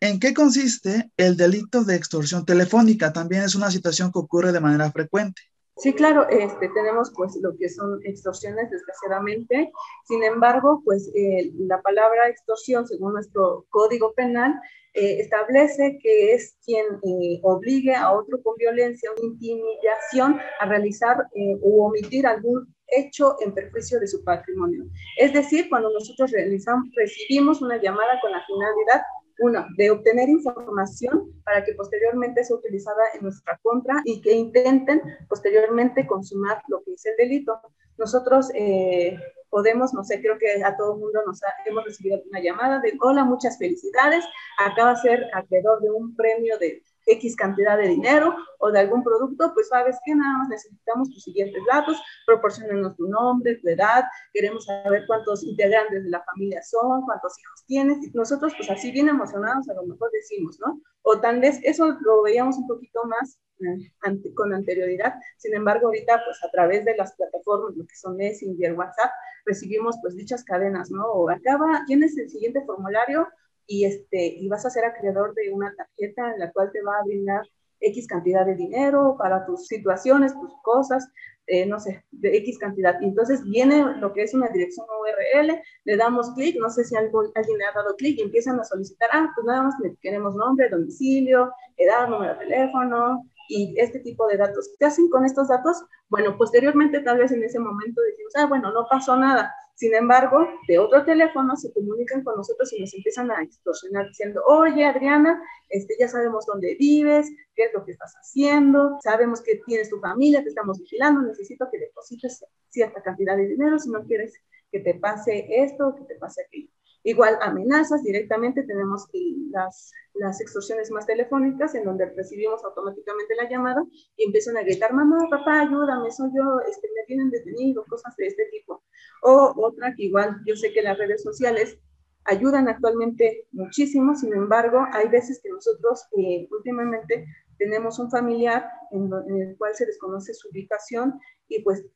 ¿en 0.00 0.18
qué 0.18 0.34
consiste 0.34 1.10
el 1.16 1.36
delito 1.36 1.84
de 1.84 1.96
extorsión 1.96 2.44
telefónica? 2.44 3.12
También 3.12 3.42
es 3.42 3.54
una 3.54 3.70
situación 3.70 4.10
que 4.12 4.18
ocurre 4.18 4.52
de 4.52 4.60
manera 4.60 4.90
frecuente. 4.90 5.42
Sí, 5.78 5.92
claro, 5.92 6.26
este, 6.30 6.70
tenemos 6.70 7.12
pues 7.14 7.38
lo 7.42 7.54
que 7.58 7.68
son 7.68 8.00
extorsiones, 8.04 8.70
desgraciadamente. 8.70 9.70
Sin 10.04 10.22
embargo, 10.24 10.80
pues 10.84 11.12
eh, 11.14 11.52
la 11.58 11.82
palabra 11.82 12.28
extorsión, 12.28 12.86
según 12.86 13.12
nuestro 13.12 13.66
código 13.68 14.14
penal, 14.14 14.54
eh, 14.94 15.20
establece 15.20 15.98
que 16.02 16.32
es 16.32 16.56
quien 16.64 16.86
eh, 17.02 17.40
obligue 17.42 17.94
a 17.94 18.10
otro 18.12 18.42
con 18.42 18.54
violencia 18.56 19.10
o 19.10 19.22
intimidación 19.22 20.40
a 20.60 20.66
realizar 20.66 21.18
o 21.62 21.86
omitir 21.86 22.26
algún 22.26 22.74
hecho 22.86 23.36
en 23.40 23.52
perjuicio 23.52 24.00
de 24.00 24.06
su 24.06 24.24
patrimonio. 24.24 24.84
Es 25.18 25.34
decir, 25.34 25.68
cuando 25.68 25.90
nosotros 25.90 26.30
realizamos, 26.30 26.88
recibimos 26.96 27.60
una 27.60 27.76
llamada 27.76 28.18
con 28.22 28.32
la 28.32 28.42
finalidad 28.46 29.02
uno, 29.38 29.66
de 29.76 29.90
obtener 29.90 30.28
información 30.28 31.32
para 31.44 31.64
que 31.64 31.74
posteriormente 31.74 32.44
sea 32.44 32.56
utilizada 32.56 33.02
en 33.14 33.22
nuestra 33.22 33.58
contra 33.62 34.02
y 34.04 34.20
que 34.20 34.32
intenten 34.32 35.02
posteriormente 35.28 36.06
consumar 36.06 36.62
lo 36.68 36.82
que 36.82 36.94
es 36.94 37.04
el 37.06 37.16
delito. 37.16 37.60
Nosotros 37.98 38.50
eh, 38.54 39.18
podemos, 39.50 39.94
no 39.94 40.04
sé, 40.04 40.20
creo 40.20 40.38
que 40.38 40.62
a 40.62 40.76
todo 40.76 40.94
el 40.94 41.00
mundo 41.00 41.20
nos 41.26 41.40
hemos 41.64 41.84
recibido 41.84 42.20
una 42.30 42.40
llamada 42.40 42.80
de, 42.80 42.94
hola, 43.00 43.24
muchas 43.24 43.58
felicidades, 43.58 44.24
acaba 44.58 44.90
de 44.90 45.00
ser 45.00 45.26
acreedor 45.34 45.80
de 45.80 45.90
un 45.90 46.14
premio 46.14 46.58
de 46.58 46.82
X 47.06 47.36
cantidad 47.36 47.78
de 47.78 47.88
dinero 47.88 48.36
o 48.58 48.70
de 48.70 48.80
algún 48.80 49.02
producto, 49.02 49.52
pues 49.54 49.68
sabes 49.68 49.96
que 50.04 50.14
nada 50.14 50.38
más 50.38 50.48
necesitamos 50.48 51.10
tus 51.10 51.22
siguientes 51.22 51.62
datos, 51.70 52.00
proporcionenos 52.26 52.96
tu 52.96 53.08
nombre, 53.08 53.56
tu 53.56 53.68
edad, 53.68 54.04
queremos 54.32 54.64
saber 54.64 55.04
cuántos 55.06 55.44
integrantes 55.44 56.04
de 56.04 56.10
la 56.10 56.22
familia 56.24 56.62
son, 56.62 57.02
cuántos 57.02 57.38
hijos 57.38 57.64
tienes, 57.66 57.98
y 58.04 58.10
nosotros 58.12 58.52
pues 58.56 58.70
así 58.70 58.90
bien 58.90 59.08
emocionados 59.08 59.68
a 59.68 59.74
lo 59.74 59.84
mejor 59.84 60.10
decimos, 60.12 60.58
¿no? 60.60 60.80
O 61.02 61.20
tal 61.20 61.40
vez 61.40 61.60
eso 61.62 61.96
lo 62.00 62.22
veíamos 62.22 62.56
un 62.56 62.66
poquito 62.66 63.04
más 63.04 63.38
eh, 63.60 64.32
con 64.34 64.52
anterioridad, 64.52 65.14
sin 65.38 65.54
embargo 65.54 65.86
ahorita 65.86 66.22
pues 66.24 66.42
a 66.44 66.50
través 66.50 66.84
de 66.84 66.96
las 66.96 67.14
plataformas, 67.14 67.76
lo 67.76 67.86
que 67.86 67.94
son 67.94 68.16
Messenger, 68.16 68.74
WhatsApp, 68.74 69.10
recibimos 69.46 69.96
pues 70.02 70.16
dichas 70.16 70.44
cadenas, 70.44 70.90
¿no? 70.90 71.04
O 71.06 71.30
acaba, 71.30 71.84
tienes 71.86 72.18
el 72.18 72.28
siguiente 72.28 72.62
formulario, 72.66 73.28
y, 73.66 73.84
este, 73.84 74.26
y 74.26 74.48
vas 74.48 74.64
a 74.64 74.70
ser 74.70 74.84
acreedor 74.84 75.34
de 75.34 75.52
una 75.52 75.74
tarjeta 75.74 76.32
en 76.32 76.40
la 76.40 76.52
cual 76.52 76.70
te 76.72 76.82
va 76.82 76.98
a 76.98 77.04
brindar 77.04 77.42
X 77.80 78.06
cantidad 78.06 78.46
de 78.46 78.54
dinero 78.54 79.16
para 79.18 79.44
tus 79.44 79.66
situaciones, 79.66 80.32
tus 80.32 80.52
cosas, 80.62 81.08
eh, 81.46 81.66
no 81.66 81.78
sé, 81.78 82.04
de 82.10 82.36
X 82.38 82.58
cantidad. 82.58 82.98
Y 83.00 83.06
entonces 83.06 83.44
viene 83.44 83.96
lo 83.98 84.12
que 84.12 84.22
es 84.22 84.34
una 84.34 84.48
dirección 84.48 84.86
URL, 84.86 85.60
le 85.84 85.96
damos 85.96 86.30
clic, 86.30 86.56
no 86.58 86.70
sé 86.70 86.84
si 86.84 86.96
algún, 86.96 87.30
alguien 87.34 87.58
le 87.58 87.64
ha 87.66 87.72
dado 87.72 87.94
clic 87.96 88.18
y 88.18 88.22
empiezan 88.22 88.58
a 88.58 88.64
solicitar, 88.64 89.10
ah, 89.12 89.30
pues 89.34 89.46
nada 89.46 89.62
más 89.62 89.74
queremos 90.00 90.34
nombre, 90.34 90.68
domicilio, 90.68 91.52
edad, 91.76 92.08
número 92.08 92.32
de 92.34 92.46
teléfono 92.46 93.22
y 93.48 93.74
este 93.78 94.00
tipo 94.00 94.26
de 94.26 94.38
datos. 94.38 94.70
¿Qué 94.78 94.86
hacen 94.86 95.08
con 95.08 95.24
estos 95.24 95.48
datos? 95.48 95.84
Bueno, 96.08 96.36
posteriormente 96.36 97.00
tal 97.00 97.18
vez 97.18 97.30
en 97.30 97.42
ese 97.44 97.58
momento 97.58 98.00
decimos, 98.02 98.32
ah, 98.36 98.46
bueno, 98.46 98.72
no 98.72 98.86
pasó 98.90 99.16
nada 99.16 99.52
sin 99.76 99.94
embargo, 99.94 100.48
de 100.68 100.78
otro 100.78 101.04
teléfono 101.04 101.54
se 101.54 101.70
comunican 101.70 102.24
con 102.24 102.36
nosotros 102.36 102.72
y 102.72 102.80
nos 102.80 102.94
empiezan 102.94 103.30
a 103.30 103.42
extorsionar 103.42 104.08
diciendo, 104.08 104.42
oye 104.46 104.86
Adriana, 104.86 105.38
este, 105.68 105.96
ya 106.00 106.08
sabemos 106.08 106.46
dónde 106.46 106.76
vives, 106.78 107.28
qué 107.54 107.64
es 107.64 107.74
lo 107.74 107.84
que 107.84 107.92
estás 107.92 108.14
haciendo, 108.14 108.96
sabemos 109.02 109.42
que 109.42 109.60
tienes 109.66 109.90
tu 109.90 110.00
familia, 110.00 110.42
te 110.42 110.48
estamos 110.48 110.78
vigilando, 110.78 111.20
necesito 111.20 111.68
que 111.70 111.78
deposites 111.78 112.42
cierta 112.70 113.02
cantidad 113.02 113.36
de 113.36 113.48
dinero 113.48 113.78
si 113.78 113.90
no 113.90 114.02
quieres 114.04 114.32
que 114.72 114.80
te 114.80 114.94
pase 114.94 115.46
esto 115.50 115.94
que 115.94 116.04
te 116.04 116.14
pase 116.16 116.42
aquello. 116.46 116.70
Igual 117.06 117.38
amenazas, 117.40 118.02
directamente 118.02 118.64
tenemos 118.64 119.06
las, 119.52 119.92
las 120.14 120.40
extorsiones 120.40 120.90
más 120.90 121.06
telefónicas 121.06 121.72
en 121.76 121.84
donde 121.84 122.06
recibimos 122.06 122.64
automáticamente 122.64 123.36
la 123.36 123.48
llamada 123.48 123.84
y 124.16 124.24
empiezan 124.24 124.56
a 124.56 124.62
gritar, 124.62 124.92
mamá, 124.92 125.16
papá, 125.30 125.60
ayúdame, 125.60 126.10
soy 126.10 126.30
yo, 126.34 126.58
este, 126.68 126.88
me 126.96 127.04
tienen 127.06 127.30
detenido, 127.30 127.84
cosas 127.84 128.16
de 128.16 128.26
este 128.26 128.46
tipo. 128.46 128.82
O 129.22 129.54
otra 129.56 129.94
que 129.96 130.06
igual 130.06 130.40
yo 130.44 130.56
sé 130.56 130.72
que 130.72 130.82
las 130.82 130.98
redes 130.98 131.22
sociales 131.22 131.78
ayudan 132.24 132.66
actualmente 132.66 133.46
muchísimo, 133.52 134.16
sin 134.16 134.34
embargo, 134.34 134.84
hay 134.92 135.06
veces 135.06 135.38
que 135.40 135.50
nosotros 135.50 136.08
eh, 136.18 136.48
últimamente 136.50 137.24
tenemos 137.56 138.00
un 138.00 138.10
familiar 138.10 138.68
en, 138.90 139.08
en 139.28 139.42
el 139.42 139.56
cual 139.56 139.76
se 139.76 139.86
desconoce 139.86 140.34
su 140.34 140.48
ubicación 140.48 141.20
y 141.46 141.62
pues 141.62 141.86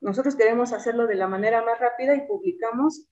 nosotros 0.00 0.36
queremos 0.36 0.72
hacerlo 0.72 1.08
de 1.08 1.16
la 1.16 1.26
manera 1.26 1.64
más 1.64 1.80
rápida 1.80 2.14
y 2.14 2.28
publicamos 2.28 3.10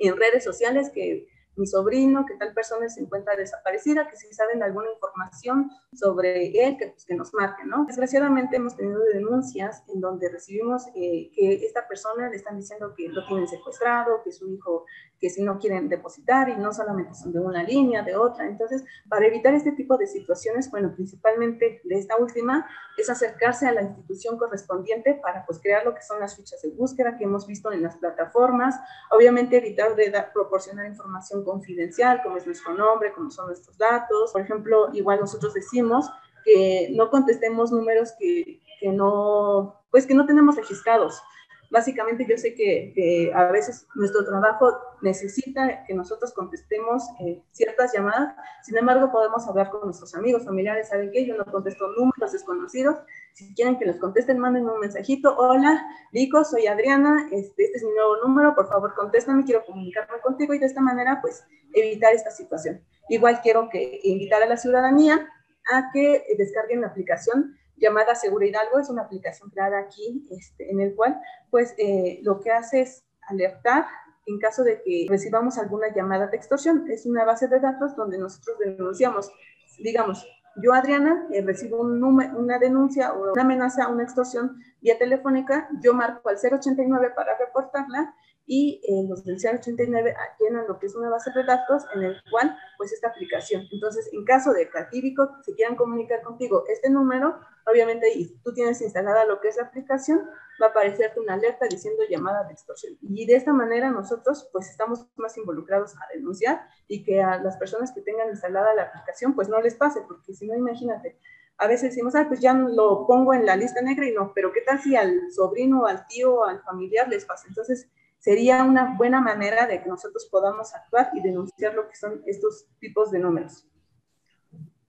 en 0.00 0.16
redes 0.16 0.44
sociales 0.44 0.90
que 0.94 1.26
mi 1.56 1.66
sobrino, 1.66 2.24
que 2.26 2.36
tal 2.36 2.54
persona 2.54 2.88
se 2.88 3.00
encuentra 3.00 3.36
desaparecida, 3.36 4.08
que 4.08 4.16
si 4.16 4.32
saben 4.32 4.62
alguna 4.62 4.90
información 4.92 5.70
sobre 5.92 6.46
él, 6.64 6.76
que, 6.78 6.88
pues, 6.88 7.04
que 7.04 7.14
nos 7.14 7.34
marquen, 7.34 7.68
¿no? 7.68 7.84
Desgraciadamente 7.86 8.56
hemos 8.56 8.76
tenido 8.76 9.00
denuncias 9.12 9.82
en 9.92 10.00
donde 10.00 10.30
recibimos 10.30 10.86
eh, 10.94 11.30
que 11.34 11.66
esta 11.66 11.86
persona 11.86 12.28
le 12.30 12.36
están 12.36 12.56
diciendo 12.56 12.94
que 12.96 13.08
lo 13.08 13.26
tienen 13.26 13.46
secuestrado, 13.46 14.22
que 14.24 14.32
su 14.32 14.48
hijo, 14.50 14.86
que 15.20 15.28
si 15.28 15.42
no 15.42 15.58
quieren 15.58 15.88
depositar 15.88 16.48
y 16.48 16.56
no 16.56 16.72
solamente 16.72 17.14
son 17.14 17.32
de 17.32 17.40
una 17.40 17.62
línea, 17.62 18.02
de 18.02 18.16
otra. 18.16 18.46
Entonces, 18.46 18.84
para 19.08 19.26
evitar 19.26 19.54
este 19.54 19.72
tipo 19.72 19.98
de 19.98 20.06
situaciones, 20.06 20.70
bueno, 20.70 20.92
principalmente 20.94 21.82
de 21.84 21.94
esta 21.98 22.16
última, 22.16 22.66
es 23.00 23.10
acercarse 23.10 23.66
a 23.66 23.72
la 23.72 23.82
institución 23.82 24.38
correspondiente 24.38 25.14
para 25.22 25.44
pues 25.46 25.60
crear 25.60 25.84
lo 25.84 25.94
que 25.94 26.02
son 26.02 26.20
las 26.20 26.36
fichas 26.36 26.62
de 26.62 26.70
búsqueda 26.70 27.16
que 27.16 27.24
hemos 27.24 27.46
visto 27.46 27.72
en 27.72 27.82
las 27.82 27.96
plataformas, 27.96 28.76
obviamente 29.10 29.58
evitar 29.58 29.96
de 29.96 30.10
dar, 30.10 30.32
proporcionar 30.32 30.86
información 30.86 31.44
confidencial, 31.44 32.22
como 32.22 32.36
es 32.36 32.46
nuestro 32.46 32.74
nombre, 32.74 33.12
como 33.12 33.30
son 33.30 33.46
nuestros 33.46 33.76
datos. 33.78 34.32
Por 34.32 34.42
ejemplo, 34.42 34.90
igual 34.92 35.20
nosotros 35.20 35.54
decimos 35.54 36.10
que 36.44 36.88
no 36.92 37.10
contestemos 37.10 37.72
números 37.72 38.12
que, 38.18 38.60
que 38.80 38.88
no, 38.88 39.82
pues 39.90 40.06
que 40.06 40.14
no 40.14 40.26
tenemos 40.26 40.56
registrados. 40.56 41.22
Básicamente 41.70 42.26
yo 42.28 42.36
sé 42.36 42.54
que, 42.54 43.30
a 43.32 43.44
veces 43.52 43.86
nuestro 43.94 44.24
trabajo 44.24 44.76
necesita 45.02 45.84
que 45.84 45.94
nosotros 45.94 46.34
contestemos 46.34 47.04
eh, 47.20 47.42
ciertas 47.52 47.92
llamadas, 47.92 48.34
sin 48.64 48.76
embargo 48.76 49.12
podemos 49.12 49.46
hablar 49.46 49.70
con 49.70 49.82
nuestros 49.84 50.12
amigos, 50.16 50.44
familiares, 50.44 50.88
¿saben 50.88 51.12
qué? 51.12 51.24
Yo 51.24 51.36
no 51.36 51.44
contesto 51.44 51.86
números 51.92 52.32
desconocidos, 52.32 52.96
si 53.34 53.54
quieren 53.54 53.78
que 53.78 53.86
los 53.86 53.96
contesten, 53.96 54.40
manden 54.40 54.68
un 54.68 54.80
mensajito, 54.80 55.36
hola, 55.36 55.80
Rico, 56.12 56.44
soy 56.44 56.66
Adriana, 56.66 57.28
este, 57.30 57.64
este 57.64 57.78
es 57.78 57.84
mi 57.84 57.92
nuevo 57.92 58.16
número, 58.26 58.56
por 58.56 58.68
favor 58.68 58.92
contéstame, 58.94 59.44
quiero 59.44 59.64
comunicarme 59.64 60.20
contigo 60.22 60.52
y 60.54 60.58
de 60.58 60.66
esta 60.66 60.80
manera 60.80 61.20
pues 61.22 61.44
evitar 61.72 62.12
esta 62.12 62.32
situación. 62.32 62.84
Igual 63.08 63.40
quiero 63.42 63.68
que 63.70 64.00
invitar 64.02 64.42
a 64.42 64.46
la 64.46 64.56
ciudadanía 64.56 65.28
a 65.72 65.90
que 65.92 66.24
descarguen 66.36 66.80
la 66.80 66.88
aplicación 66.88 67.54
llamada 67.80 68.14
Segura 68.14 68.46
Hidalgo, 68.46 68.78
es 68.78 68.90
una 68.90 69.02
aplicación 69.02 69.50
creada 69.50 69.80
aquí 69.80 70.26
este, 70.30 70.70
en 70.70 70.80
el 70.80 70.94
cual 70.94 71.20
pues 71.50 71.74
eh, 71.78 72.20
lo 72.22 72.40
que 72.40 72.50
hace 72.50 72.82
es 72.82 73.04
alertar 73.22 73.86
en 74.26 74.38
caso 74.38 74.62
de 74.62 74.82
que 74.82 75.06
recibamos 75.08 75.58
alguna 75.58 75.92
llamada 75.92 76.26
de 76.28 76.36
extorsión. 76.36 76.88
Es 76.90 77.06
una 77.06 77.24
base 77.24 77.48
de 77.48 77.58
datos 77.58 77.96
donde 77.96 78.18
nosotros 78.18 78.58
denunciamos, 78.58 79.32
digamos, 79.78 80.26
yo, 80.56 80.72
Adriana, 80.72 81.26
eh, 81.30 81.42
recibo 81.42 81.80
un 81.80 82.02
una 82.02 82.58
denuncia 82.58 83.12
o 83.12 83.32
una 83.32 83.42
amenaza, 83.42 83.88
una 83.88 84.02
extorsión 84.02 84.58
vía 84.80 84.98
telefónica, 84.98 85.68
yo 85.82 85.94
marco 85.94 86.28
al 86.28 86.36
089 86.36 87.12
para 87.14 87.38
reportarla 87.38 88.14
y 88.52 88.80
eh, 88.82 89.06
los 89.08 89.22
del 89.24 89.36
089 89.36 90.12
llenan 90.40 90.66
lo 90.66 90.80
que 90.80 90.86
es 90.86 90.96
una 90.96 91.08
base 91.08 91.30
de 91.32 91.44
datos 91.44 91.84
en 91.94 92.02
el 92.02 92.20
cual, 92.32 92.58
pues, 92.78 92.92
esta 92.92 93.06
aplicación. 93.06 93.68
Entonces, 93.70 94.10
en 94.12 94.24
caso 94.24 94.52
de 94.52 94.68
a 94.74 94.90
se 94.90 95.54
quieran 95.54 95.76
comunicar 95.76 96.20
contigo 96.22 96.64
este 96.66 96.90
número, 96.90 97.38
obviamente, 97.64 98.12
y 98.12 98.40
tú 98.42 98.52
tienes 98.52 98.82
instalada 98.82 99.24
lo 99.24 99.40
que 99.40 99.46
es 99.46 99.56
la 99.56 99.62
aplicación, 99.62 100.28
va 100.60 100.66
a 100.66 100.70
aparecerte 100.70 101.20
una 101.20 101.34
alerta 101.34 101.66
diciendo 101.70 102.02
llamada 102.10 102.42
de 102.42 102.54
extorsión. 102.54 102.98
Y 103.00 103.24
de 103.24 103.36
esta 103.36 103.52
manera 103.52 103.88
nosotros, 103.92 104.48
pues, 104.52 104.68
estamos 104.68 105.06
más 105.14 105.36
involucrados 105.36 105.94
a 105.94 106.12
denunciar 106.12 106.60
y 106.88 107.04
que 107.04 107.22
a 107.22 107.40
las 107.40 107.56
personas 107.56 107.92
que 107.92 108.00
tengan 108.00 108.30
instalada 108.30 108.74
la 108.74 108.82
aplicación, 108.82 109.36
pues, 109.36 109.48
no 109.48 109.60
les 109.60 109.76
pase, 109.76 110.02
porque 110.08 110.34
si 110.34 110.48
no, 110.48 110.56
imagínate, 110.56 111.16
a 111.56 111.68
veces 111.68 111.90
decimos, 111.90 112.16
ah, 112.16 112.24
pues 112.26 112.40
ya 112.40 112.52
lo 112.52 113.06
pongo 113.06 113.32
en 113.32 113.46
la 113.46 113.54
lista 113.54 113.80
negra 113.80 114.08
y 114.08 114.12
no, 114.12 114.32
pero 114.34 114.52
¿qué 114.52 114.62
tal 114.62 114.80
si 114.80 114.96
al 114.96 115.30
sobrino, 115.30 115.86
al 115.86 116.04
tío, 116.08 116.44
al 116.44 116.60
familiar 116.62 117.06
les 117.06 117.24
pasa? 117.26 117.46
Entonces, 117.46 117.88
sería 118.20 118.62
una 118.62 118.96
buena 118.96 119.20
manera 119.20 119.66
de 119.66 119.82
que 119.82 119.88
nosotros 119.88 120.28
podamos 120.30 120.72
actuar 120.74 121.10
y 121.14 121.22
denunciar 121.22 121.74
lo 121.74 121.88
que 121.88 121.96
son 121.96 122.22
estos 122.26 122.66
tipos 122.78 123.10
de 123.10 123.18
números. 123.18 123.66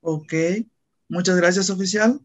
Ok, 0.01 0.33
muchas 1.07 1.37
gracias 1.37 1.69
oficial. 1.69 2.19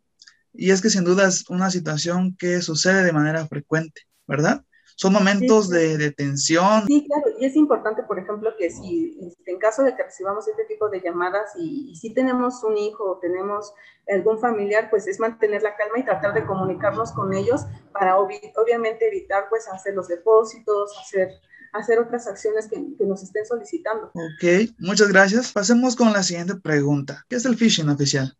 Y 0.53 0.71
es 0.71 0.83
que 0.83 0.91
sin 0.91 1.05
duda 1.05 1.29
es 1.29 1.49
una 1.49 1.71
situación 1.71 2.37
que 2.37 2.61
sucede 2.61 3.05
de 3.05 3.13
manera 3.13 3.47
frecuente, 3.47 4.03
¿verdad? 4.27 4.65
Son 4.97 5.13
momentos 5.13 5.69
de, 5.69 5.99
de, 5.99 6.11
tensión. 6.11 6.87
Sí, 6.87 7.07
claro, 7.07 7.27
y 7.39 7.45
es 7.45 7.55
importante, 7.55 8.03
por 8.03 8.19
ejemplo, 8.19 8.57
que 8.59 8.71
si 8.71 9.19
este, 9.21 9.53
en 9.53 9.59
caso 9.59 9.83
de 9.83 9.95
que 9.95 10.03
recibamos 10.03 10.49
este 10.49 10.65
tipo 10.65 10.89
de 10.89 11.03
llamadas 11.03 11.53
y, 11.55 11.95
si 11.97 12.15
tenemos 12.15 12.65
un 12.65 12.79
hijo 12.79 13.05
o 13.05 13.19
tenemos 13.19 13.75
algún 14.09 14.39
familiar, 14.39 14.89
pues 14.89 15.07
es 15.07 15.21
mantener 15.21 15.63
la 15.63 15.77
calma 15.77 15.99
y 15.99 16.05
tratar 16.05 16.33
de 16.33 16.47
comunicarnos 16.47 17.13
con 17.13 17.35
ellos 17.35 17.67
para 17.93 18.19
obviamente 18.19 19.07
evitar 19.09 19.51
pues 19.51 19.69
hacer 19.69 19.95
los 19.95 20.09
depósitos, 20.09 20.97
hacer 20.99 21.29
hacer 21.73 21.99
otras 21.99 22.27
acciones 22.27 22.69
que, 22.69 22.77
que, 22.97 23.05
nos 23.05 23.23
estén 23.23 23.45
solicitando. 23.45 24.07
Ok, 24.15 24.71
muchas 24.79 25.09
gracias. 25.09 25.53
Pasemos 25.53 25.95
con 25.95 26.11
la 26.11 26.23
siguiente 26.23 26.55
pregunta. 26.55 27.23
¿Qué 27.29 27.37
es 27.37 27.45
el 27.45 27.57
phishing 27.57 27.91
oficial? 27.91 28.35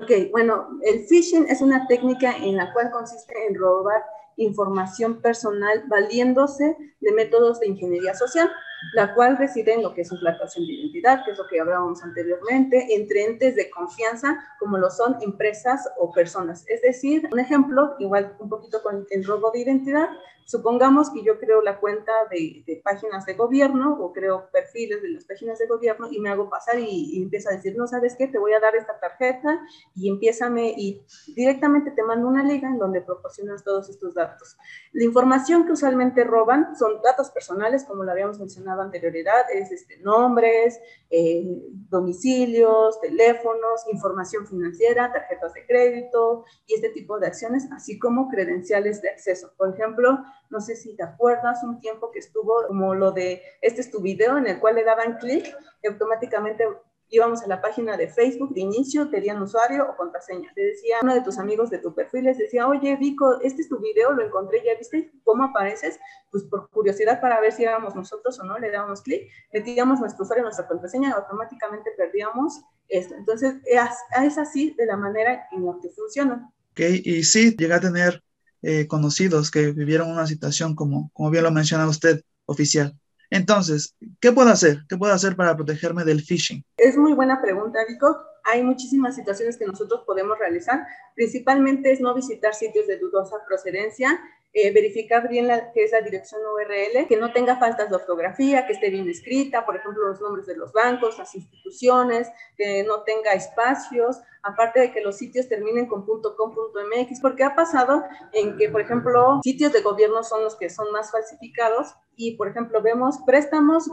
Ok, 0.00 0.30
bueno, 0.30 0.78
el 0.82 1.06
phishing 1.06 1.46
es 1.48 1.60
una 1.60 1.88
técnica 1.88 2.36
en 2.36 2.56
la 2.56 2.72
cual 2.72 2.90
consiste 2.92 3.34
en 3.48 3.54
robar 3.56 4.02
información 4.36 5.20
personal 5.20 5.84
valiéndose 5.88 6.76
de 7.00 7.12
métodos 7.12 7.60
de 7.60 7.68
ingeniería 7.68 8.14
social. 8.14 8.50
La 8.92 9.14
cual 9.14 9.36
reside 9.36 9.74
en 9.74 9.82
lo 9.82 9.94
que 9.94 10.02
es 10.02 10.12
inflación 10.12 10.66
de 10.66 10.72
identidad, 10.72 11.24
que 11.24 11.32
es 11.32 11.38
lo 11.38 11.46
que 11.46 11.60
hablábamos 11.60 12.02
anteriormente, 12.02 12.94
entre 12.94 13.24
entes 13.24 13.56
de 13.56 13.70
confianza 13.70 14.38
como 14.58 14.78
lo 14.78 14.90
son 14.90 15.16
empresas 15.20 15.88
o 15.98 16.12
personas. 16.12 16.64
Es 16.68 16.82
decir, 16.82 17.28
un 17.32 17.40
ejemplo, 17.40 17.96
igual 17.98 18.36
un 18.38 18.48
poquito 18.48 18.82
con 18.82 19.06
el 19.10 19.24
robo 19.24 19.50
de 19.50 19.60
identidad, 19.60 20.08
Supongamos 20.46 21.10
que 21.10 21.22
yo 21.22 21.38
creo 21.38 21.62
la 21.62 21.80
cuenta 21.80 22.12
de, 22.30 22.80
páginas 22.84 23.24
de 23.24 23.34
gobierno 23.34 23.94
o 23.98 24.12
creo 24.12 24.50
perfiles 24.52 25.00
de 25.00 25.08
las 25.08 25.24
páginas 25.24 25.58
de 25.58 25.66
gobierno 25.66 26.08
y 26.10 26.20
me 26.20 26.28
hago 26.28 26.50
pasar 26.50 26.78
y, 26.78 27.16
y 27.16 27.22
empiezo 27.22 27.48
a 27.48 27.52
decir, 27.52 27.74
no, 27.76 27.86
¿sabes 27.86 28.14
qué? 28.16 28.26
Te 28.26 28.38
voy 28.38 28.52
a 28.52 28.60
dar 28.60 28.76
esta 28.76 28.98
tarjeta 29.00 29.60
y 29.94 30.10
empiézame 30.10 30.74
y 30.76 31.02
directamente 31.34 31.92
te 31.92 32.02
mando 32.02 32.28
una 32.28 32.44
liga 32.44 32.68
en 32.68 32.78
donde 32.78 33.00
proporcionas 33.00 33.64
todos 33.64 33.88
estos 33.88 34.14
datos. 34.14 34.58
La 34.92 35.04
información 35.04 35.64
que 35.64 35.72
usualmente 35.72 36.24
roban 36.24 36.76
son 36.76 37.00
datos 37.02 37.30
personales, 37.30 37.84
como 37.84 38.04
lo 38.04 38.12
habíamos 38.12 38.38
mencionado 38.38 38.63
anterioridad, 38.68 39.44
es 39.52 39.70
este, 39.70 39.98
nombres, 39.98 40.80
eh, 41.10 41.44
domicilios, 41.88 43.00
teléfonos, 43.00 43.86
información 43.90 44.46
financiera, 44.46 45.12
tarjetas 45.12 45.54
de 45.54 45.66
crédito 45.66 46.44
y 46.66 46.74
este 46.74 46.90
tipo 46.90 47.18
de 47.18 47.26
acciones, 47.26 47.68
así 47.72 47.98
como 47.98 48.28
credenciales 48.28 49.02
de 49.02 49.10
acceso. 49.10 49.52
Por 49.56 49.74
ejemplo, 49.74 50.18
no 50.50 50.60
sé 50.60 50.76
si 50.76 50.96
te 50.96 51.02
acuerdas 51.02 51.62
un 51.62 51.78
tiempo 51.80 52.10
que 52.10 52.18
estuvo 52.18 52.66
como 52.66 52.94
lo 52.94 53.12
de, 53.12 53.42
este 53.60 53.80
es 53.80 53.90
tu 53.90 54.00
video 54.00 54.38
en 54.38 54.46
el 54.46 54.60
cual 54.60 54.76
le 54.76 54.84
daban 54.84 55.18
clic 55.18 55.54
y 55.82 55.86
automáticamente 55.86 56.64
íbamos 57.10 57.42
a 57.42 57.46
la 57.46 57.60
página 57.60 57.96
de 57.96 58.08
Facebook 58.08 58.54
de 58.54 58.60
inicio, 58.60 59.08
tenían 59.08 59.40
usuario 59.40 59.88
o 59.88 59.96
contraseña. 59.96 60.50
Te 60.54 60.62
decía 60.62 60.96
uno 61.02 61.14
de 61.14 61.22
tus 61.22 61.38
amigos 61.38 61.70
de 61.70 61.78
tu 61.78 61.94
perfil, 61.94 62.24
les 62.24 62.38
decía, 62.38 62.66
oye, 62.66 62.96
Vico, 62.96 63.40
este 63.42 63.62
es 63.62 63.68
tu 63.68 63.78
video, 63.78 64.12
lo 64.12 64.24
encontré, 64.24 64.62
¿ya 64.64 64.76
viste 64.78 65.12
cómo 65.22 65.44
apareces? 65.44 65.98
Pues 66.30 66.44
por 66.44 66.68
curiosidad 66.70 67.20
para 67.20 67.40
ver 67.40 67.52
si 67.52 67.64
éramos 67.64 67.94
nosotros 67.94 68.38
o 68.40 68.44
no, 68.44 68.58
le 68.58 68.70
dábamos 68.70 69.02
clic, 69.02 69.28
metíamos 69.52 70.00
nuestro 70.00 70.24
usuario, 70.24 70.44
nuestra 70.44 70.66
contraseña 70.66 71.10
y 71.10 71.12
automáticamente 71.12 71.90
perdíamos 71.96 72.60
esto. 72.88 73.14
Entonces, 73.14 73.54
es, 73.64 74.38
así 74.38 74.74
de 74.76 74.86
la 74.86 74.96
manera 74.96 75.46
en 75.52 75.64
la 75.64 75.76
que 75.80 75.90
funciona. 75.90 76.50
Ok, 76.72 76.80
y 77.04 77.22
sí, 77.22 77.54
llega 77.56 77.76
a 77.76 77.80
tener 77.80 78.22
eh, 78.62 78.86
conocidos 78.86 79.50
que 79.50 79.72
vivieron 79.72 80.10
una 80.10 80.26
situación 80.26 80.74
como, 80.74 81.10
como 81.12 81.30
bien 81.30 81.44
lo 81.44 81.50
menciona 81.50 81.86
usted, 81.86 82.22
oficial. 82.46 82.98
Entonces, 83.30 83.96
¿qué 84.20 84.32
puedo 84.32 84.50
hacer? 84.50 84.78
¿Qué 84.88 84.96
puedo 84.96 85.12
hacer 85.12 85.36
para 85.36 85.56
protegerme 85.56 86.04
del 86.04 86.22
phishing? 86.22 86.64
Es 86.76 86.96
muy 86.96 87.14
buena 87.14 87.40
pregunta, 87.40 87.80
Vico. 87.88 88.16
Hay 88.44 88.62
muchísimas 88.62 89.16
situaciones 89.16 89.56
que 89.56 89.66
nosotros 89.66 90.02
podemos 90.06 90.38
realizar. 90.38 90.86
Principalmente 91.14 91.92
es 91.92 92.00
no 92.00 92.14
visitar 92.14 92.54
sitios 92.54 92.86
de 92.86 92.98
dudosa 92.98 93.36
procedencia, 93.48 94.20
eh, 94.56 94.72
verificar 94.72 95.28
bien 95.28 95.48
la, 95.48 95.72
que 95.72 95.82
es 95.82 95.90
la 95.90 96.00
dirección 96.00 96.40
URL, 96.40 97.08
que 97.08 97.16
no 97.16 97.32
tenga 97.32 97.56
faltas 97.56 97.90
de 97.90 97.96
ortografía, 97.96 98.66
que 98.66 98.72
esté 98.72 98.88
bien 98.88 99.08
escrita, 99.08 99.66
por 99.66 99.74
ejemplo, 99.74 100.06
los 100.06 100.20
nombres 100.20 100.46
de 100.46 100.56
los 100.56 100.72
bancos, 100.72 101.18
las 101.18 101.34
instituciones, 101.34 102.30
que 102.56 102.84
no 102.84 103.02
tenga 103.02 103.32
espacios, 103.32 104.20
aparte 104.44 104.78
de 104.78 104.92
que 104.92 105.00
los 105.00 105.16
sitios 105.16 105.48
terminen 105.48 105.86
con 105.86 106.06
.com.mx, 106.06 107.20
porque 107.20 107.42
ha 107.42 107.56
pasado 107.56 108.04
en 108.32 108.56
que, 108.56 108.68
por 108.68 108.80
ejemplo, 108.80 109.40
sitios 109.42 109.72
de 109.72 109.82
gobierno 109.82 110.22
son 110.22 110.44
los 110.44 110.54
que 110.54 110.70
son 110.70 110.92
más 110.92 111.10
falsificados 111.10 111.96
y, 112.14 112.36
por 112.36 112.46
ejemplo, 112.46 112.80
vemos 112.80 113.18
préstamos 113.26 113.88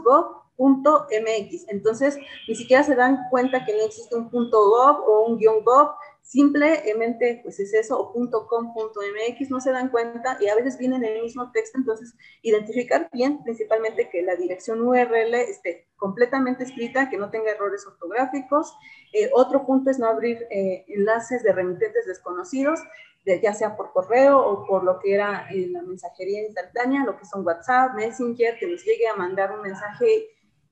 .mx. 0.61 1.65
Entonces, 1.69 2.17
ni 2.47 2.55
siquiera 2.55 2.83
se 2.83 2.95
dan 2.95 3.17
cuenta 3.29 3.65
que 3.65 3.73
no 3.73 3.83
existe 3.83 4.15
un 4.15 4.29
.gov 4.29 5.03
o 5.07 5.25
un 5.25 5.37
guion 5.37 5.63
.gov, 5.63 5.95
simplemente 6.21 7.41
pues 7.43 7.59
es 7.59 7.73
eso, 7.73 7.99
o 7.99 8.13
.com.mx, 8.13 9.49
no 9.49 9.59
se 9.59 9.71
dan 9.71 9.89
cuenta 9.89 10.37
y 10.39 10.47
a 10.47 10.55
veces 10.55 10.77
viene 10.77 10.95
en 10.97 11.05
el 11.05 11.21
mismo 11.21 11.51
texto, 11.51 11.77
entonces 11.77 12.15
identificar 12.41 13.09
bien 13.11 13.43
principalmente 13.43 14.09
que 14.09 14.21
la 14.21 14.35
dirección 14.35 14.81
URL 14.81 15.33
esté 15.35 15.89
completamente 15.97 16.63
escrita, 16.63 17.09
que 17.09 17.17
no 17.17 17.29
tenga 17.29 17.51
errores 17.51 17.85
ortográficos. 17.85 18.73
Eh, 19.13 19.29
otro 19.33 19.65
punto 19.65 19.91
es 19.91 19.99
no 19.99 20.07
abrir 20.07 20.47
eh, 20.49 20.85
enlaces 20.87 21.43
de 21.43 21.53
remitentes 21.53 22.05
desconocidos, 22.05 22.79
ya 23.23 23.53
sea 23.53 23.75
por 23.75 23.91
correo 23.91 24.39
o 24.39 24.65
por 24.65 24.83
lo 24.83 24.99
que 24.99 25.13
era 25.13 25.47
en 25.51 25.73
la 25.73 25.83
mensajería 25.83 26.41
instantánea, 26.41 27.05
lo 27.05 27.19
que 27.19 27.25
son 27.25 27.45
WhatsApp, 27.45 27.93
Messenger, 27.93 28.57
que 28.57 28.67
nos 28.67 28.83
llegue 28.83 29.07
a 29.07 29.15
mandar 29.15 29.51
un 29.51 29.61
mensaje 29.61 30.27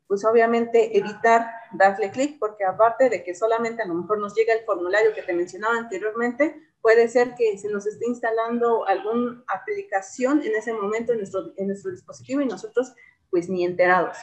pues 0.10 0.26
obviamente 0.26 0.98
evitar 0.98 1.52
darle 1.72 2.10
clic, 2.10 2.40
porque 2.40 2.66
aparte 2.66 3.10
de 3.10 3.24
que 3.24 3.36
solamente 3.36 3.84
a 3.84 3.86
lo 3.86 3.94
mejor 3.94 4.18
nos 4.18 4.34
llega 4.34 4.54
el 4.54 4.66
formulario 4.66 5.14
que 5.14 5.22
te 5.22 5.34
mencionaba 5.34 5.78
anteriormente, 5.78 6.60
puede 6.82 7.08
ser 7.10 7.36
que 7.36 7.60
se 7.60 7.70
nos 7.70 7.86
esté 7.86 8.08
instalando 8.08 8.88
alguna 8.88 9.44
aplicación 9.48 10.42
en 10.42 10.56
ese 10.56 10.74
momento 10.74 11.12
en 11.12 11.20
nuestro, 11.20 11.54
en 11.58 11.68
nuestro 11.68 11.92
dispositivo 11.92 12.42
y 12.42 12.48
nosotros 12.48 12.92
pues 13.30 13.50
ni 13.50 13.64
enterados. 13.64 14.18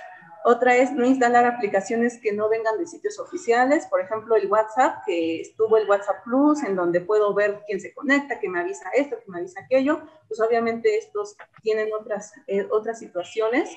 Otra 0.44 0.76
es 0.76 0.92
no 0.92 1.06
instalar 1.06 1.44
aplicaciones 1.44 2.18
que 2.20 2.32
no 2.32 2.48
vengan 2.48 2.78
de 2.78 2.86
sitios 2.88 3.20
oficiales, 3.20 3.86
por 3.86 4.00
ejemplo 4.00 4.34
el 4.34 4.50
WhatsApp, 4.50 5.04
que 5.06 5.40
estuvo 5.40 5.76
el 5.76 5.88
WhatsApp 5.88 6.24
Plus, 6.24 6.64
en 6.64 6.74
donde 6.74 7.00
puedo 7.00 7.32
ver 7.32 7.62
quién 7.64 7.80
se 7.80 7.94
conecta, 7.94 8.40
que 8.40 8.48
me 8.48 8.58
avisa 8.58 8.90
esto, 8.96 9.18
que 9.24 9.30
me 9.30 9.38
avisa 9.38 9.60
aquello, 9.60 10.02
pues 10.26 10.40
obviamente 10.40 10.98
estos 10.98 11.36
tienen 11.62 11.90
otras, 11.92 12.32
eh, 12.48 12.66
otras 12.72 12.98
situaciones 12.98 13.70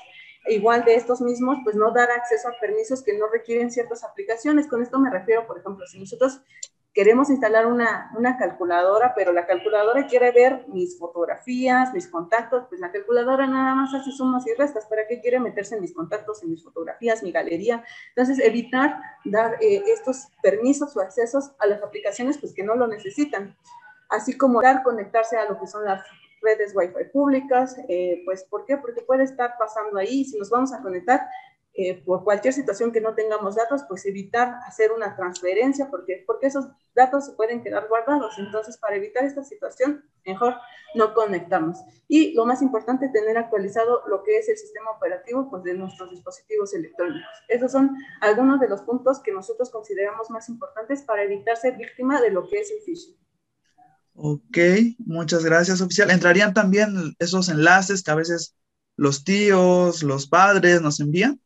igual 0.46 0.84
de 0.84 0.94
estos 0.94 1.20
mismos, 1.20 1.58
pues 1.64 1.76
no 1.76 1.92
dar 1.92 2.10
acceso 2.10 2.48
a 2.48 2.58
permisos 2.60 3.02
que 3.02 3.16
no 3.16 3.28
requieren 3.28 3.70
ciertas 3.70 4.04
aplicaciones. 4.04 4.66
Con 4.66 4.82
esto 4.82 4.98
me 4.98 5.10
refiero, 5.10 5.46
por 5.46 5.58
ejemplo, 5.58 5.86
si 5.86 5.98
nosotros 5.98 6.40
queremos 6.92 7.30
instalar 7.30 7.66
una, 7.66 8.10
una, 8.16 8.36
calculadora, 8.36 9.14
pero 9.14 9.32
la 9.32 9.46
calculadora 9.46 10.06
quiere 10.06 10.32
ver 10.32 10.64
mis 10.68 10.98
fotografías, 10.98 11.92
mis 11.94 12.08
contactos, 12.08 12.64
pues 12.68 12.80
la 12.80 12.90
calculadora 12.90 13.46
nada 13.46 13.74
más 13.74 13.94
hace 13.94 14.10
sumas 14.10 14.46
y 14.46 14.54
restas. 14.54 14.86
¿Para 14.86 15.06
qué 15.06 15.20
quiere 15.20 15.38
meterse 15.38 15.76
en 15.76 15.82
mis 15.82 15.94
contactos, 15.94 16.42
en 16.42 16.50
mis 16.50 16.64
fotografías, 16.64 17.22
mi 17.22 17.30
galería? 17.30 17.84
Entonces, 18.14 18.44
evitar 18.44 19.00
dar 19.24 19.56
eh, 19.60 19.84
estos 19.86 20.28
permisos 20.42 20.96
o 20.96 21.00
accesos 21.00 21.52
a 21.58 21.66
las 21.66 21.82
aplicaciones 21.82 22.38
pues, 22.38 22.54
que 22.54 22.64
no 22.64 22.74
lo 22.74 22.86
necesitan. 22.88 23.56
Así 24.08 24.36
como 24.36 24.60
dar 24.60 24.82
conectarse 24.82 25.36
a 25.36 25.48
lo 25.48 25.60
que 25.60 25.68
son 25.68 25.84
las 25.84 26.02
redes 26.40 26.74
Wi-Fi 26.74 27.10
públicas, 27.12 27.76
eh, 27.88 28.22
pues 28.24 28.44
¿por 28.44 28.64
qué? 28.64 28.76
Porque 28.76 29.02
puede 29.02 29.24
estar 29.24 29.54
pasando 29.58 29.98
ahí, 29.98 30.24
si 30.24 30.38
nos 30.38 30.50
vamos 30.50 30.72
a 30.72 30.82
conectar 30.82 31.20
eh, 31.72 32.02
por 32.04 32.24
cualquier 32.24 32.52
situación 32.52 32.90
que 32.90 33.00
no 33.00 33.14
tengamos 33.14 33.54
datos, 33.54 33.84
pues 33.88 34.04
evitar 34.04 34.58
hacer 34.66 34.90
una 34.90 35.14
transferencia, 35.14 35.88
porque, 35.88 36.24
porque 36.26 36.48
esos 36.48 36.66
datos 36.94 37.26
se 37.26 37.32
pueden 37.32 37.62
quedar 37.62 37.86
guardados. 37.88 38.38
Entonces, 38.38 38.76
para 38.76 38.96
evitar 38.96 39.24
esta 39.24 39.44
situación, 39.44 40.04
mejor 40.26 40.56
no 40.96 41.14
conectamos. 41.14 41.78
Y 42.08 42.34
lo 42.34 42.44
más 42.44 42.60
importante, 42.60 43.08
tener 43.08 43.38
actualizado 43.38 44.02
lo 44.08 44.24
que 44.24 44.38
es 44.38 44.48
el 44.48 44.58
sistema 44.58 44.90
operativo 44.90 45.48
pues, 45.48 45.62
de 45.62 45.74
nuestros 45.74 46.10
dispositivos 46.10 46.74
electrónicos. 46.74 47.44
Esos 47.46 47.70
son 47.70 47.96
algunos 48.20 48.58
de 48.58 48.68
los 48.68 48.82
puntos 48.82 49.20
que 49.20 49.32
nosotros 49.32 49.70
consideramos 49.70 50.28
más 50.28 50.48
importantes 50.48 51.02
para 51.02 51.22
evitar 51.22 51.56
ser 51.56 51.76
víctima 51.76 52.20
de 52.20 52.30
lo 52.30 52.48
que 52.48 52.58
es 52.58 52.70
el 52.72 52.80
phishing. 52.80 53.16
Ok, 54.22 54.58
muchas 54.98 55.44
gracias, 55.44 55.80
oficial. 55.80 56.10
¿Entrarían 56.10 56.52
también 56.52 57.14
esos 57.18 57.48
enlaces 57.48 58.02
que 58.02 58.10
a 58.10 58.14
veces 58.14 58.54
los 58.96 59.24
tíos, 59.24 60.02
los 60.02 60.26
padres 60.28 60.82
nos 60.82 61.00
envían? 61.00 61.40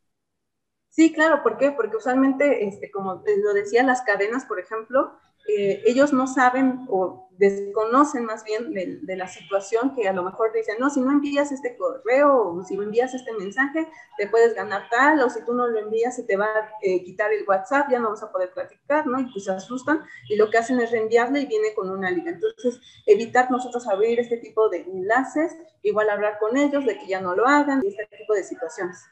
Sí, 0.89 1.13
claro, 1.13 1.43
¿por 1.43 1.59
qué? 1.59 1.73
Porque 1.73 1.97
usualmente, 1.97 2.67
este, 2.67 2.91
como 2.91 3.23
lo 3.45 3.55
decía, 3.55 3.83
las 3.83 4.03
cadenas, 4.03 4.45
por 4.47 4.61
ejemplo, 4.61 5.13
eh, 5.47 5.83
ellos 5.87 6.13
no 6.13 6.27
saben 6.27 6.87
o 6.89 7.25
desconocen 7.39 8.25
más 8.25 8.45
bien 8.45 8.73
de, 8.73 9.17
la 9.17 9.29
situación 9.29 9.95
que 9.95 10.09
a 10.09 10.13
lo 10.13 10.23
mejor 10.23 10.53
dicen, 10.53 10.77
no, 10.79 10.89
si 10.89 11.01
no 11.01 11.11
envías 11.11 11.53
este 11.53 11.77
correo 11.77 12.49
o 12.49 12.65
si 12.65 12.77
no 12.77 12.85
envías 12.85 13.13
este 13.15 13.33
mensaje, 13.33 13.89
te 14.17 14.29
puedes 14.29 14.55
ganar 14.55 14.89
tal, 14.91 15.21
o 15.21 15.31
si 15.31 15.45
tú 15.45 15.53
no 15.53 15.67
lo 15.67 15.79
envías, 15.79 16.17
se 16.17 16.23
te 16.23 16.37
va 16.37 16.47
a 16.47 16.71
eh, 16.83 17.03
quitar 17.05 17.33
el 17.33 17.45
WhatsApp, 17.47 17.91
ya 17.91 17.99
no 17.99 18.11
vas 18.11 18.23
a 18.23 18.31
poder 18.31 18.53
platicar, 18.53 19.07
¿no? 19.07 19.21
Y 19.21 19.31
pues 19.33 19.45
se 19.45 19.53
asustan 19.53 20.03
y 20.29 20.37
lo 20.37 20.51
que 20.51 20.59
hacen 20.59 20.81
es 20.81 20.91
reenviarle 20.91 21.41
y 21.41 21.47
viene 21.47 21.75
con 21.75 21.91
una 21.91 22.11
liga. 22.11 22.31
Entonces, 22.31 22.81
evitar 23.07 23.51
nosotros 23.51 23.87
abrir 23.89 24.21
este 24.21 24.39
tipo 24.39 24.69
de 24.69 24.83
enlaces, 24.83 25.57
igual 25.83 26.11
hablar 26.11 26.39
con 26.39 26.57
ellos 26.57 26.85
de 26.87 26.99
que 26.99 27.07
ya 27.07 27.21
no 27.21 27.35
lo 27.35 27.47
hagan 27.47 27.83
y 27.85 27.89
este 27.89 28.09
tipo 28.17 28.35
de 28.35 28.45
situaciones. 28.45 29.05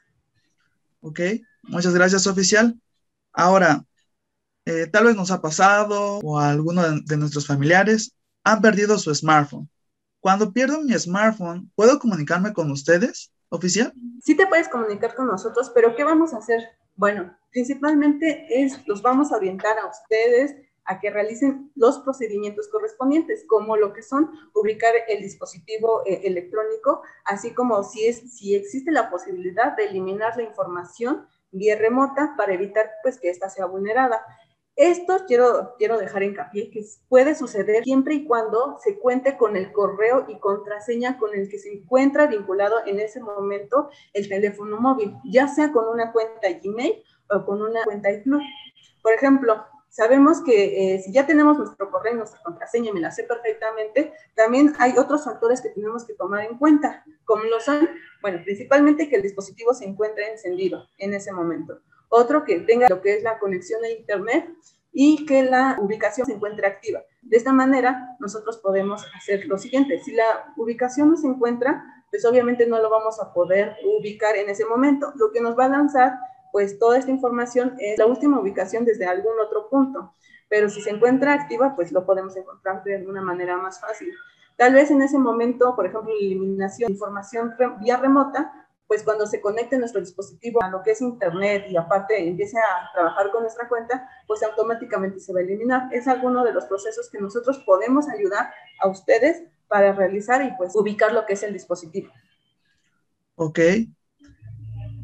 Ok, 1.01 1.19
muchas 1.63 1.93
gracias, 1.93 2.25
oficial. 2.27 2.79
Ahora, 3.33 3.85
eh, 4.65 4.87
tal 4.87 5.05
vez 5.05 5.15
nos 5.15 5.31
ha 5.31 5.41
pasado 5.41 6.19
o 6.23 6.39
a 6.39 6.49
alguno 6.49 6.81
de, 7.01 7.17
nuestros 7.17 7.47
familiares 7.47 8.15
han 8.43 8.61
perdido 8.61 8.97
su 8.97 9.13
smartphone. 9.13 9.69
Cuando 10.19 10.53
pierdo 10.53 10.81
mi 10.81 10.93
smartphone, 10.93 11.69
¿puedo 11.75 11.99
comunicarme 11.99 12.53
con 12.53 12.71
ustedes, 12.71 13.31
oficial? 13.49 13.93
Sí 14.21 14.35
te 14.35 14.47
puedes 14.47 14.69
comunicar 14.69 15.15
con 15.15 15.27
nosotros, 15.27 15.71
pero 15.75 15.95
¿qué 15.95 16.03
vamos 16.03 16.33
a 16.33 16.37
hacer? 16.37 16.61
Bueno, 16.95 17.35
principalmente 17.51 18.45
es, 18.49 18.87
los 18.87 19.01
vamos 19.01 19.31
a 19.31 19.37
orientar 19.37 19.77
a 19.79 19.87
ustedes 19.87 20.55
a 20.85 20.99
que 20.99 21.09
realicen 21.09 21.71
los 21.75 21.99
procedimientos 21.99 22.67
correspondientes, 22.67 23.45
como 23.47 23.77
lo 23.77 23.93
que 23.93 24.01
son 24.01 24.31
ubicar 24.53 24.93
el 25.07 25.21
dispositivo 25.21 26.03
eh, 26.05 26.21
electrónico, 26.25 27.01
así 27.25 27.53
como 27.53 27.83
si, 27.83 28.05
es, 28.05 28.35
si 28.37 28.55
existe 28.55 28.91
la 28.91 29.09
posibilidad 29.09 29.75
de 29.75 29.85
eliminar 29.85 30.35
la 30.35 30.43
información 30.43 31.25
vía 31.51 31.77
remota 31.77 32.33
para 32.37 32.53
evitar 32.53 32.89
pues, 33.01 33.19
que 33.19 33.29
ésta 33.29 33.49
sea 33.49 33.65
vulnerada. 33.65 34.25
Esto 34.75 35.25
quiero, 35.27 35.75
quiero 35.77 35.99
dejar 35.99 36.23
hincapié 36.23 36.71
que 36.71 36.83
puede 37.07 37.35
suceder 37.35 37.83
siempre 37.83 38.15
y 38.15 38.25
cuando 38.25 38.79
se 38.83 38.97
cuente 38.97 39.37
con 39.37 39.55
el 39.55 39.71
correo 39.71 40.25
y 40.27 40.39
contraseña 40.39 41.19
con 41.19 41.35
el 41.35 41.47
que 41.47 41.59
se 41.59 41.71
encuentra 41.71 42.25
vinculado 42.25 42.77
en 42.87 42.99
ese 42.99 43.21
momento 43.21 43.89
el 44.13 44.27
teléfono 44.27 44.79
móvil, 44.79 45.15
ya 45.25 45.47
sea 45.47 45.71
con 45.71 45.87
una 45.87 46.11
cuenta 46.11 46.47
Gmail 46.63 47.03
o 47.29 47.45
con 47.45 47.61
una 47.61 47.83
cuenta 47.83 48.11
iCloud. 48.11 48.41
Por 49.03 49.13
ejemplo, 49.13 49.63
sabemos 49.89 50.41
que 50.43 50.95
eh, 50.95 50.99
si 51.03 51.11
ya 51.11 51.27
tenemos 51.27 51.55
nuestro 51.59 51.91
correo 51.91 52.13
y 52.13 52.17
nuestra 52.17 52.41
contraseña, 52.41 52.91
me 52.91 52.99
la 52.99 53.11
sé 53.11 53.25
perfectamente, 53.25 54.11
también 54.33 54.73
hay 54.79 54.97
otros 54.97 55.23
factores 55.25 55.61
que 55.61 55.69
tenemos 55.69 56.03
que 56.03 56.15
tomar 56.15 56.45
en 56.45 56.57
cuenta, 56.57 57.05
como 57.25 57.43
lo 57.43 57.59
son, 57.59 57.87
bueno, 58.23 58.39
principalmente 58.43 59.07
que 59.07 59.17
el 59.17 59.21
dispositivo 59.21 59.71
se 59.75 59.85
encuentre 59.85 60.31
encendido 60.31 60.87
en 60.97 61.13
ese 61.13 61.31
momento. 61.31 61.79
Otro 62.15 62.43
que 62.43 62.59
tenga 62.59 62.87
lo 62.89 63.01
que 63.01 63.15
es 63.15 63.23
la 63.23 63.39
conexión 63.39 63.83
a 63.83 63.89
Internet 63.89 64.47
y 64.91 65.25
que 65.25 65.41
la 65.41 65.77
ubicación 65.81 66.27
se 66.27 66.33
encuentre 66.33 66.67
activa. 66.67 67.01
De 67.23 67.37
esta 67.37 67.51
manera, 67.51 68.15
nosotros 68.19 68.59
podemos 68.59 69.03
hacer 69.15 69.47
lo 69.47 69.57
siguiente. 69.57 69.97
Si 69.97 70.11
la 70.11 70.53
ubicación 70.55 71.09
no 71.09 71.17
se 71.17 71.25
encuentra, 71.25 71.83
pues 72.11 72.23
obviamente 72.25 72.67
no 72.67 72.79
lo 72.79 72.91
vamos 72.91 73.19
a 73.19 73.33
poder 73.33 73.77
ubicar 73.97 74.35
en 74.35 74.47
ese 74.47 74.63
momento. 74.63 75.11
Lo 75.15 75.31
que 75.31 75.41
nos 75.41 75.57
va 75.57 75.65
a 75.65 75.69
lanzar, 75.69 76.13
pues 76.51 76.77
toda 76.77 76.99
esta 76.99 77.09
información 77.09 77.75
es 77.79 77.97
la 77.97 78.05
última 78.05 78.39
ubicación 78.39 78.85
desde 78.85 79.07
algún 79.07 79.33
otro 79.43 79.67
punto. 79.67 80.13
Pero 80.49 80.69
si 80.69 80.81
se 80.81 80.91
encuentra 80.91 81.33
activa, 81.33 81.75
pues 81.75 81.91
lo 81.91 82.05
podemos 82.05 82.37
encontrar 82.37 82.83
de 82.83 82.97
alguna 82.97 83.23
manera 83.23 83.57
más 83.57 83.81
fácil. 83.81 84.13
Tal 84.55 84.75
vez 84.75 84.91
en 84.91 85.01
ese 85.01 85.17
momento, 85.17 85.75
por 85.75 85.87
ejemplo, 85.87 86.13
la 86.13 86.19
eliminación 86.19 86.89
de 86.89 86.93
información 86.93 87.55
vía 87.79 87.97
remota, 87.97 88.62
pues 88.87 89.03
cuando 89.03 89.25
se 89.25 89.41
conecte 89.41 89.77
nuestro 89.77 90.01
dispositivo 90.01 90.61
a 90.61 90.69
lo 90.69 90.83
que 90.83 90.91
es 90.91 91.01
Internet 91.01 91.65
y 91.69 91.77
aparte 91.77 92.27
empiece 92.27 92.57
a 92.57 92.91
trabajar 92.93 93.31
con 93.31 93.43
nuestra 93.43 93.67
cuenta, 93.67 94.07
pues 94.27 94.43
automáticamente 94.43 95.19
se 95.19 95.33
va 95.33 95.39
a 95.39 95.43
eliminar. 95.43 95.89
Es 95.93 96.07
alguno 96.07 96.43
de 96.43 96.53
los 96.53 96.65
procesos 96.65 97.09
que 97.09 97.19
nosotros 97.19 97.63
podemos 97.65 98.07
ayudar 98.09 98.51
a 98.81 98.87
ustedes 98.87 99.43
para 99.67 99.93
realizar 99.93 100.43
y 100.45 100.55
pues 100.57 100.75
ubicar 100.75 101.13
lo 101.13 101.25
que 101.25 101.33
es 101.33 101.43
el 101.43 101.53
dispositivo. 101.53 102.11
Ok. 103.35 103.59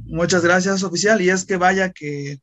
Muchas 0.06 0.44
gracias, 0.44 0.84
oficial. 0.84 1.22
Y 1.22 1.30
es 1.30 1.46
que 1.46 1.58
vaya 1.58 1.92
que 1.92 2.40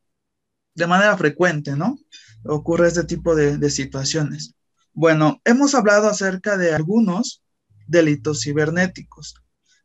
de 0.75 0.87
manera 0.87 1.17
frecuente, 1.17 1.77
¿no? 1.77 1.99
Ocurre 2.45 2.89
este 2.89 3.05
tipo 3.05 3.35
de, 3.35 3.59
de 3.59 3.71
situaciones. 3.71 4.55
Bueno, 4.93 5.41
hemos 5.45 5.75
hablado 5.75 6.09
acerca 6.09 6.57
de 6.57 6.75
algunos 6.75 7.43
delitos 7.87 8.43
cibernéticos. 8.43 9.35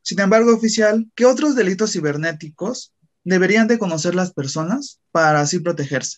Sin 0.01 0.19
embargo, 0.19 0.53
oficial, 0.53 1.09
¿qué 1.15 1.25
otros 1.25 1.55
delitos 1.55 1.93
cibernéticos 1.93 2.93
deberían 3.23 3.67
de 3.67 3.79
conocer 3.79 4.15
las 4.15 4.33
personas 4.33 4.99
para 5.11 5.41
así 5.41 5.59
protegerse? 5.59 6.17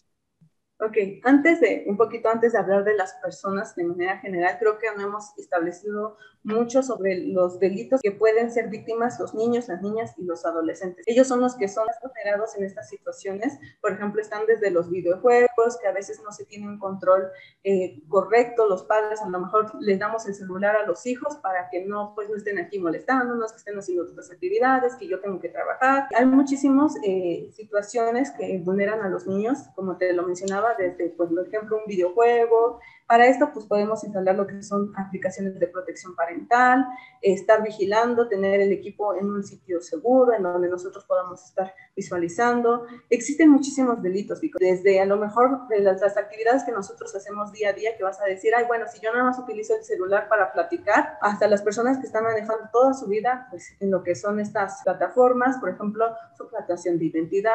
Ok, 0.86 0.98
antes 1.24 1.62
de, 1.62 1.86
un 1.88 1.96
poquito 1.96 2.28
antes 2.28 2.52
de 2.52 2.60
hablar 2.60 2.84
de 2.84 2.96
las 2.96 3.14
personas 3.14 3.74
de 3.76 3.86
manera 3.86 4.18
general, 4.18 4.58
creo 4.60 4.78
que 4.80 4.88
no 4.98 5.08
hemos 5.08 5.38
establecido 5.38 6.18
mucho 6.44 6.84
sobre 6.84 7.28
los 7.28 7.60
delitos 7.60 8.02
que 8.02 8.12
pueden 8.12 8.52
ser 8.52 8.68
víctimas 8.68 9.20
los 9.20 9.34
niños, 9.34 9.68
las 9.70 9.82
niñas 9.82 10.14
y 10.18 10.26
los 10.26 10.46
adolescentes. 10.46 11.06
Ellos 11.08 11.28
son 11.28 11.40
los 11.40 11.56
que 11.56 11.68
son 11.68 11.88
vulnerados 12.02 12.58
en 12.58 12.66
estas 12.66 12.90
situaciones. 12.90 13.58
Por 13.82 13.94
ejemplo, 13.94 14.22
están 14.22 14.46
desde 14.46 14.72
los 14.72 14.90
videojuegos, 14.90 15.78
que 15.82 15.88
a 15.88 15.94
veces 15.94 16.22
no 16.24 16.32
se 16.32 16.46
tiene 16.46 16.68
un 16.68 16.80
control 16.80 17.30
eh, 17.64 18.02
correcto. 18.10 18.68
Los 18.68 18.84
padres 18.84 19.22
a 19.22 19.30
lo 19.30 19.40
mejor 19.40 19.72
les 19.82 20.00
damos 20.00 20.28
el 20.28 20.36
celular 20.36 20.76
a 20.76 20.86
los 20.86 21.06
hijos 21.06 21.38
para 21.38 21.70
que 21.70 21.86
no, 21.86 22.14
pues, 22.16 22.30
no 22.30 22.36
estén 22.36 22.60
aquí 22.60 22.80
molestándonos, 22.80 23.52
que 23.52 23.58
estén 23.58 23.78
haciendo 23.78 24.04
otras 24.04 24.30
actividades, 24.32 24.96
que 24.96 25.08
yo 25.08 25.22
tengo 25.22 25.40
que 25.40 25.50
trabajar. 25.50 26.08
Hay 26.16 26.26
muchísimas 26.26 26.96
eh, 27.04 27.50
situaciones 27.54 28.32
que 28.32 28.60
vulneran 28.60 29.02
a 29.02 29.10
los 29.10 29.28
niños, 29.28 29.60
como 29.76 29.98
te 29.98 30.12
lo 30.12 30.24
mencionaba, 30.24 30.73
desde, 30.78 31.10
por 31.10 31.30
ejemplo, 31.48 31.78
un 31.78 31.86
videojuego, 31.86 32.80
para 33.14 33.28
esto, 33.28 33.52
pues 33.54 33.68
podemos 33.68 34.04
instalar 34.04 34.36
lo 34.36 34.48
que 34.48 34.64
son 34.64 34.92
aplicaciones 34.98 35.60
de 35.60 35.68
protección 35.68 36.16
parental, 36.16 36.84
estar 37.22 37.62
vigilando, 37.62 38.28
tener 38.28 38.60
el 38.60 38.72
equipo 38.72 39.14
en 39.14 39.30
un 39.30 39.44
sitio 39.44 39.82
seguro, 39.82 40.34
en 40.34 40.42
donde 40.42 40.68
nosotros 40.68 41.06
podamos 41.06 41.46
estar 41.46 41.76
visualizando. 41.96 42.88
Existen 43.12 43.52
muchísimos 43.52 44.02
delitos, 44.02 44.42
desde 44.60 45.00
a 45.00 45.06
lo 45.06 45.18
mejor 45.18 45.68
de 45.68 45.82
las, 45.82 46.02
actividades 46.18 46.64
que 46.64 46.72
nosotros 46.72 47.16
hacemos 47.16 47.52
día 47.52 47.70
a 47.70 47.74
día, 47.74 47.96
que 47.96 48.04
vas 48.04 48.20
a 48.20 48.26
decir, 48.26 48.52
ay, 48.58 48.66
bueno, 48.66 48.86
si 48.92 49.00
yo 49.00 49.12
nada 49.12 49.26
más 49.26 49.38
utilizo 49.38 49.76
el 49.76 49.84
celular 49.84 50.28
para 50.28 50.52
platicar, 50.52 51.20
hasta 51.22 51.46
las 51.48 51.62
personas 51.62 52.00
que 52.00 52.08
están 52.08 52.24
manejando 52.24 52.68
toda 52.72 52.96
su 52.96 53.06
vida, 53.06 53.46
pues 53.52 53.76
en 53.80 53.92
lo 53.92 54.02
que 54.02 54.16
son 54.16 54.40
estas 54.40 54.82
plataformas, 54.84 55.60
por 55.60 55.70
ejemplo, 55.70 56.08
suplantación 56.36 56.98
de 56.98 57.06
identidad, 57.06 57.54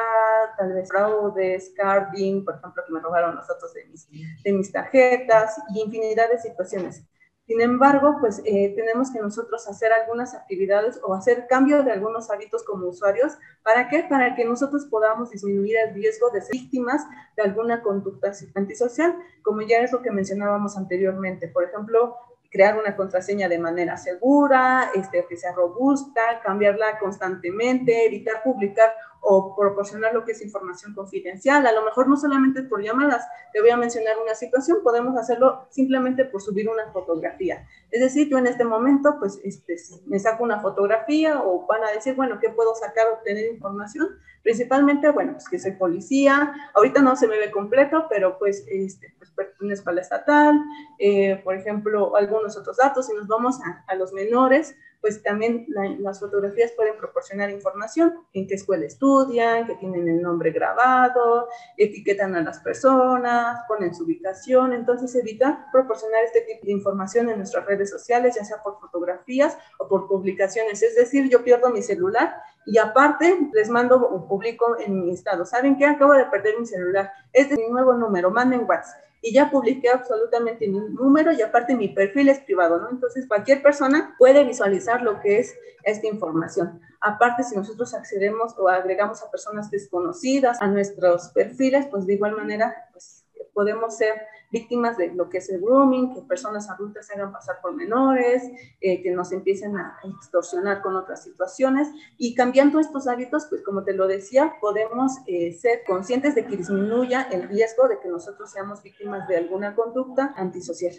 tal 0.56 0.72
vez 0.72 0.88
fraudes, 0.88 1.72
carding, 1.76 2.44
por 2.44 2.54
ejemplo, 2.54 2.84
que 2.86 2.92
me 2.92 3.00
robaron 3.00 3.34
los 3.34 3.48
datos 3.48 3.74
de 3.74 3.86
mis, 3.86 4.08
de 4.44 4.52
mis 4.52 4.70
tarjetas, 4.70 5.47
y 5.74 5.80
infinidad 5.80 6.30
de 6.30 6.38
situaciones. 6.38 7.02
Sin 7.48 7.62
embargo, 7.62 8.18
pues 8.20 8.42
eh, 8.44 8.74
tenemos 8.76 9.10
que 9.10 9.20
nosotros 9.20 9.66
hacer 9.68 9.90
algunas 9.90 10.34
actividades 10.34 11.00
o 11.02 11.14
hacer 11.14 11.46
cambio 11.48 11.82
de 11.82 11.90
algunos 11.90 12.30
hábitos 12.30 12.62
como 12.62 12.86
usuarios. 12.88 13.38
¿Para 13.62 13.88
qué? 13.88 14.04
Para 14.06 14.34
que 14.34 14.44
nosotros 14.44 14.84
podamos 14.84 15.30
disminuir 15.30 15.78
el 15.78 15.94
riesgo 15.94 16.28
de 16.28 16.42
ser 16.42 16.52
víctimas 16.52 17.06
de 17.38 17.44
alguna 17.44 17.82
conducta 17.82 18.32
antisocial, 18.54 19.16
como 19.42 19.62
ya 19.62 19.78
es 19.78 19.92
lo 19.92 20.02
que 20.02 20.10
mencionábamos 20.10 20.76
anteriormente. 20.76 21.48
Por 21.48 21.64
ejemplo, 21.64 22.16
crear 22.50 22.78
una 22.78 22.94
contraseña 22.94 23.48
de 23.48 23.58
manera 23.58 23.96
segura, 23.96 24.90
este, 24.94 25.24
que 25.26 25.38
sea 25.38 25.52
robusta, 25.52 26.20
cambiarla 26.42 26.98
constantemente, 26.98 28.04
evitar 28.04 28.42
publicar 28.42 28.92
o 29.20 29.54
proporcionar 29.54 30.14
lo 30.14 30.24
que 30.24 30.32
es 30.32 30.42
información 30.42 30.94
confidencial. 30.94 31.66
A 31.66 31.72
lo 31.72 31.84
mejor 31.84 32.08
no 32.08 32.16
solamente 32.16 32.62
por 32.62 32.82
llamadas, 32.82 33.26
te 33.52 33.60
voy 33.60 33.70
a 33.70 33.76
mencionar 33.76 34.16
una 34.22 34.34
situación, 34.34 34.78
podemos 34.82 35.16
hacerlo 35.16 35.66
simplemente 35.70 36.24
por 36.24 36.40
subir 36.40 36.68
una 36.68 36.90
fotografía. 36.92 37.66
Es 37.90 38.00
decir, 38.00 38.28
yo 38.28 38.38
en 38.38 38.46
este 38.46 38.64
momento, 38.64 39.16
pues, 39.18 39.40
este, 39.44 39.76
me 40.06 40.18
saco 40.18 40.44
una 40.44 40.60
fotografía 40.60 41.42
o 41.42 41.66
van 41.66 41.84
a 41.84 41.90
decir, 41.92 42.14
bueno, 42.14 42.38
¿qué 42.40 42.50
puedo 42.50 42.74
sacar, 42.74 43.06
obtener 43.08 43.52
información? 43.52 44.08
Principalmente, 44.42 45.10
bueno, 45.10 45.32
pues 45.32 45.48
que 45.48 45.58
soy 45.58 45.72
policía, 45.72 46.54
ahorita 46.74 47.02
no 47.02 47.16
se 47.16 47.26
me 47.26 47.38
ve 47.38 47.50
completo, 47.50 48.06
pero 48.08 48.38
pues, 48.38 48.64
este, 48.68 49.14
pues 49.18 49.30
pertenezco 49.30 49.90
estatal, 49.90 50.60
eh, 50.98 51.40
por 51.44 51.54
ejemplo, 51.54 52.14
algunos 52.16 52.56
otros 52.56 52.76
datos, 52.76 53.06
si 53.06 53.14
nos 53.14 53.26
vamos 53.26 53.58
a 53.86 53.94
los 53.94 54.12
menores, 54.12 54.76
pues 55.00 55.22
también 55.22 55.66
las 56.00 56.20
fotografías 56.20 56.72
pueden 56.72 56.96
proporcionar 56.96 57.50
información, 57.50 58.14
en 58.32 58.46
qué 58.46 58.54
escuela 58.54 58.86
estudian, 58.86 59.66
que 59.66 59.76
tienen 59.76 60.08
el 60.08 60.20
nombre 60.20 60.50
grabado, 60.50 61.48
etiquetan 61.76 62.34
a 62.34 62.42
las 62.42 62.60
personas, 62.60 63.60
ponen 63.68 63.94
su 63.94 64.04
ubicación, 64.04 64.72
entonces 64.72 65.14
evitar 65.14 65.66
proporcionar 65.72 66.24
este 66.24 66.40
tipo 66.42 66.66
de 66.66 66.72
información 66.72 67.28
en 67.30 67.38
nuestras 67.38 67.64
redes 67.66 67.90
sociales, 67.90 68.36
ya 68.36 68.44
sea 68.44 68.62
por 68.62 68.80
fotografías 68.80 69.56
o 69.78 69.88
por 69.88 70.08
publicaciones, 70.08 70.82
es 70.82 70.96
decir, 70.96 71.28
yo 71.28 71.44
pierdo 71.44 71.70
mi 71.70 71.82
celular 71.82 72.34
y 72.66 72.78
aparte 72.78 73.50
les 73.52 73.70
mando 73.70 73.96
o 73.96 74.26
publico 74.26 74.78
en 74.78 75.00
mi 75.00 75.12
estado, 75.12 75.46
¿saben 75.46 75.76
qué? 75.78 75.86
Acabo 75.86 76.12
de 76.12 76.26
perder 76.26 76.58
mi 76.58 76.66
celular, 76.66 77.10
este 77.32 77.54
es 77.54 77.60
mi 77.60 77.68
nuevo 77.68 77.94
número, 77.94 78.30
manden 78.30 78.66
WhatsApp 78.68 79.07
y 79.20 79.32
ya 79.32 79.50
publiqué 79.50 79.88
absolutamente 79.90 80.68
mi 80.68 80.80
número 80.80 81.32
y 81.32 81.42
aparte 81.42 81.74
mi 81.74 81.88
perfil 81.88 82.28
es 82.28 82.40
privado, 82.40 82.80
¿no? 82.80 82.90
Entonces 82.90 83.26
cualquier 83.26 83.62
persona 83.62 84.14
puede 84.18 84.44
visualizar 84.44 85.02
lo 85.02 85.20
que 85.20 85.38
es 85.38 85.56
esta 85.82 86.06
información. 86.06 86.80
Aparte, 87.00 87.42
si 87.42 87.56
nosotros 87.56 87.94
accedemos 87.94 88.54
o 88.58 88.68
agregamos 88.68 89.22
a 89.22 89.30
personas 89.30 89.70
desconocidas 89.70 90.60
a 90.60 90.66
nuestros 90.66 91.28
perfiles, 91.28 91.86
pues 91.86 92.06
de 92.06 92.14
igual 92.14 92.36
manera, 92.36 92.88
pues 92.92 93.24
podemos 93.54 93.96
ser 93.96 94.14
víctimas 94.50 94.96
de 94.96 95.14
lo 95.14 95.28
que 95.28 95.38
es 95.38 95.48
el 95.50 95.60
grooming, 95.60 96.14
que 96.14 96.22
personas 96.22 96.70
adultas 96.70 97.06
se 97.06 97.14
hagan 97.14 97.32
pasar 97.32 97.56
por 97.60 97.74
menores, 97.74 98.42
eh, 98.80 99.02
que 99.02 99.10
nos 99.10 99.32
empiecen 99.32 99.76
a 99.76 99.98
extorsionar 100.04 100.80
con 100.82 100.96
otras 100.96 101.22
situaciones. 101.22 101.88
Y 102.16 102.34
cambiando 102.34 102.80
estos 102.80 103.06
hábitos, 103.06 103.46
pues 103.48 103.62
como 103.62 103.84
te 103.84 103.94
lo 103.94 104.06
decía, 104.06 104.54
podemos 104.60 105.12
eh, 105.26 105.52
ser 105.52 105.82
conscientes 105.86 106.34
de 106.34 106.46
que 106.46 106.56
disminuya 106.56 107.22
el 107.30 107.48
riesgo 107.48 107.88
de 107.88 108.00
que 108.00 108.08
nosotros 108.08 108.50
seamos 108.50 108.82
víctimas 108.82 109.28
de 109.28 109.36
alguna 109.36 109.74
conducta 109.74 110.32
antisocial. 110.36 110.94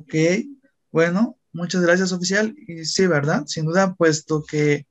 Ok, 0.00 0.14
bueno, 0.90 1.36
muchas 1.52 1.82
gracias 1.82 2.12
oficial. 2.12 2.54
Y 2.66 2.84
sí, 2.84 3.06
¿verdad? 3.06 3.44
Sin 3.46 3.66
duda, 3.66 3.94
puesto 3.94 4.42
que 4.42 4.86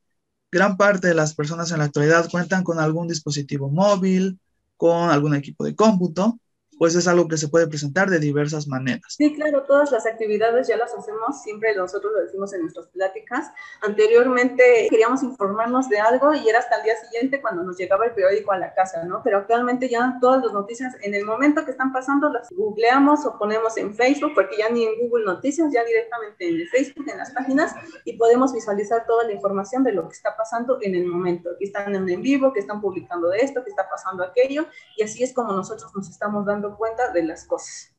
gran 0.52 0.78
parte 0.78 1.08
de 1.08 1.14
las 1.14 1.34
personas 1.34 1.72
en 1.72 1.80
la 1.80 1.86
actualidad 1.86 2.30
cuentan 2.30 2.64
con 2.64 2.80
algún 2.80 3.08
dispositivo 3.08 3.70
móvil, 3.70 4.40
con 4.78 5.10
algún 5.10 5.36
equipo 5.36 5.64
de 5.64 5.76
cómputo, 5.76 6.40
pues 6.82 6.96
es 6.96 7.08
algo 7.08 7.28
que 7.28 7.38
se 7.38 7.48
puede 7.48 7.68
presentar 7.68 8.10
de 8.10 8.18
diversas 8.18 8.68
maneras. 8.68 9.14
Sí, 9.16 9.36
claro, 9.36 9.62
todas 9.68 9.92
las 9.92 10.08
actividades 10.08 10.68
ya 10.68 10.78
las 10.78 10.92
hacemos, 10.96 11.44
siempre 11.44 11.76
nosotros 11.76 12.12
lo 12.12 12.22
decimos 12.24 12.52
en 12.56 12.62
nuestras 12.62 12.88
pláticas. 12.88 13.52
Anteriormente 13.84 14.88
queríamos 14.90 15.22
informarnos 15.22 15.90
de 15.90 16.00
algo 16.00 16.34
y 16.34 16.50
era 16.50 16.58
hasta 16.58 16.78
el 16.78 16.84
día 16.86 16.96
siguiente 16.96 17.40
cuando 17.40 17.62
nos 17.62 17.78
llegaba 17.78 18.06
el 18.06 18.14
periódico 18.16 18.52
a 18.52 18.58
la 18.58 18.74
casa, 18.74 19.04
¿no? 19.04 19.22
Pero 19.24 19.38
actualmente 19.38 19.90
ya 19.90 20.18
todas 20.20 20.44
las 20.44 20.54
noticias 20.54 20.96
en 21.04 21.14
el 21.14 21.24
momento 21.24 21.64
que 21.66 21.70
están 21.70 21.94
pasando 21.94 22.30
las 22.30 22.50
googleamos 22.50 23.28
o 23.28 23.38
ponemos 23.38 23.78
en 23.78 23.94
Facebook, 23.94 24.32
porque 24.34 24.58
ya 24.58 24.70
ni 24.72 24.84
en 24.84 25.02
Google 25.02 25.26
Noticias, 25.26 25.72
ya 25.72 25.84
directamente 25.84 26.50
en 26.50 26.62
el 26.62 26.68
Facebook, 26.68 27.06
en 27.08 27.20
las 27.20 27.30
páginas, 27.30 27.76
y 28.06 28.18
podemos 28.18 28.54
visualizar 28.54 29.06
toda 29.06 29.26
la 29.26 29.34
información 29.34 29.84
de 29.84 29.92
lo 29.92 30.08
que 30.08 30.16
está 30.16 30.36
pasando 30.36 30.80
en 30.82 30.96
el 30.96 31.06
momento, 31.06 31.52
que 31.60 31.66
están 31.66 31.94
en, 31.94 32.22
vivo, 32.24 32.52
que 32.52 32.60
están 32.60 32.82
publicando 32.82 33.30
de 33.30 33.38
esto, 33.38 33.64
que 33.64 33.70
está 33.70 33.88
pasando 33.88 34.24
aquello, 34.24 34.66
y 34.98 35.04
así 35.04 35.22
es 35.22 35.32
como 35.32 35.54
nosotros 35.54 35.92
nos 35.96 36.10
estamos 36.10 36.44
dando 36.44 36.71
cuenta 36.76 37.12
de 37.12 37.24
las 37.24 37.46
cosas. 37.46 37.92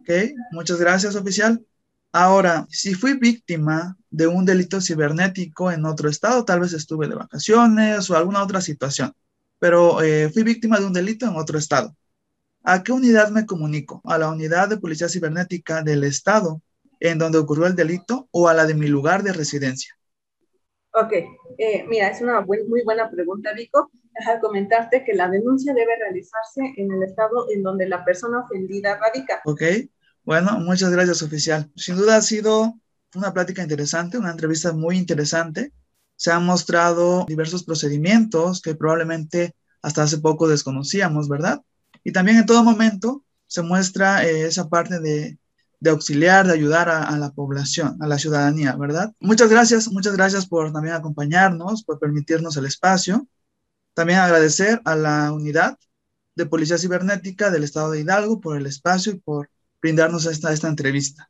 Ok, 0.00 0.10
muchas 0.52 0.78
gracias, 0.78 1.14
oficial. 1.14 1.64
Ahora, 2.12 2.66
si 2.70 2.94
fui 2.94 3.14
víctima 3.14 3.96
de 4.10 4.26
un 4.26 4.44
delito 4.44 4.80
cibernético 4.80 5.70
en 5.70 5.84
otro 5.84 6.08
estado, 6.08 6.44
tal 6.44 6.60
vez 6.60 6.72
estuve 6.72 7.06
de 7.06 7.14
vacaciones 7.14 8.10
o 8.10 8.16
alguna 8.16 8.42
otra 8.42 8.60
situación, 8.60 9.12
pero 9.58 10.02
eh, 10.02 10.28
fui 10.30 10.42
víctima 10.42 10.80
de 10.80 10.86
un 10.86 10.92
delito 10.92 11.26
en 11.26 11.36
otro 11.36 11.58
estado. 11.58 11.94
¿A 12.64 12.82
qué 12.82 12.92
unidad 12.92 13.30
me 13.30 13.46
comunico? 13.46 14.02
¿A 14.04 14.18
la 14.18 14.28
unidad 14.28 14.68
de 14.68 14.78
policía 14.78 15.08
cibernética 15.08 15.82
del 15.82 16.04
estado 16.04 16.60
en 16.98 17.18
donde 17.18 17.38
ocurrió 17.38 17.66
el 17.66 17.76
delito 17.76 18.28
o 18.32 18.48
a 18.48 18.54
la 18.54 18.66
de 18.66 18.74
mi 18.74 18.88
lugar 18.88 19.22
de 19.22 19.32
residencia? 19.32 19.96
Ok, 20.92 21.12
eh, 21.58 21.84
mira, 21.88 22.08
es 22.08 22.20
una 22.20 22.40
muy 22.40 22.82
buena 22.84 23.08
pregunta, 23.08 23.52
Vico. 23.52 23.90
Deja 24.18 24.40
comentarte 24.40 25.04
que 25.04 25.14
la 25.14 25.28
denuncia 25.28 25.72
debe 25.72 25.96
realizarse 25.98 26.60
en 26.76 26.92
el 26.92 27.02
estado 27.02 27.46
en 27.50 27.62
donde 27.62 27.88
la 27.88 28.04
persona 28.04 28.40
ofendida 28.40 28.98
radica. 28.98 29.40
Ok, 29.44 29.62
bueno, 30.24 30.58
muchas 30.60 30.90
gracias, 30.90 31.22
oficial. 31.22 31.70
Sin 31.76 31.96
duda 31.96 32.16
ha 32.16 32.22
sido 32.22 32.74
una 33.14 33.32
plática 33.32 33.62
interesante, 33.62 34.18
una 34.18 34.30
entrevista 34.30 34.72
muy 34.72 34.96
interesante. 34.96 35.72
Se 36.16 36.30
han 36.30 36.44
mostrado 36.44 37.24
diversos 37.26 37.64
procedimientos 37.64 38.60
que 38.60 38.74
probablemente 38.74 39.54
hasta 39.82 40.02
hace 40.02 40.18
poco 40.18 40.48
desconocíamos, 40.48 41.28
¿verdad? 41.28 41.62
Y 42.04 42.12
también 42.12 42.38
en 42.38 42.46
todo 42.46 42.62
momento 42.62 43.24
se 43.46 43.62
muestra 43.62 44.24
eh, 44.26 44.46
esa 44.46 44.68
parte 44.68 45.00
de 45.00 45.38
de 45.80 45.90
auxiliar, 45.90 46.46
de 46.46 46.52
ayudar 46.52 46.90
a, 46.90 47.16
la 47.16 47.32
población, 47.32 47.96
a 48.00 48.06
la 48.06 48.18
ciudadanía, 48.18 48.76
¿verdad? 48.76 49.12
Muchas 49.18 49.48
gracias, 49.48 49.90
muchas 49.90 50.14
gracias 50.14 50.46
por 50.46 50.72
también 50.72 50.94
acompañarnos, 50.94 51.82
por 51.82 51.98
permitirnos 51.98 52.56
el 52.58 52.66
espacio. 52.66 53.26
También 54.00 54.20
agradecer 54.20 54.80
a 54.86 54.96
la 54.96 55.30
unidad 55.30 55.76
de 56.34 56.46
Policía 56.46 56.78
Cibernética 56.78 57.50
del 57.50 57.64
Estado 57.64 57.90
de 57.90 58.00
Hidalgo 58.00 58.40
por 58.40 58.56
el 58.56 58.64
espacio 58.64 59.12
y 59.12 59.16
por 59.18 59.50
brindarnos 59.82 60.24
esta, 60.24 60.54
esta 60.54 60.68
entrevista. 60.68 61.28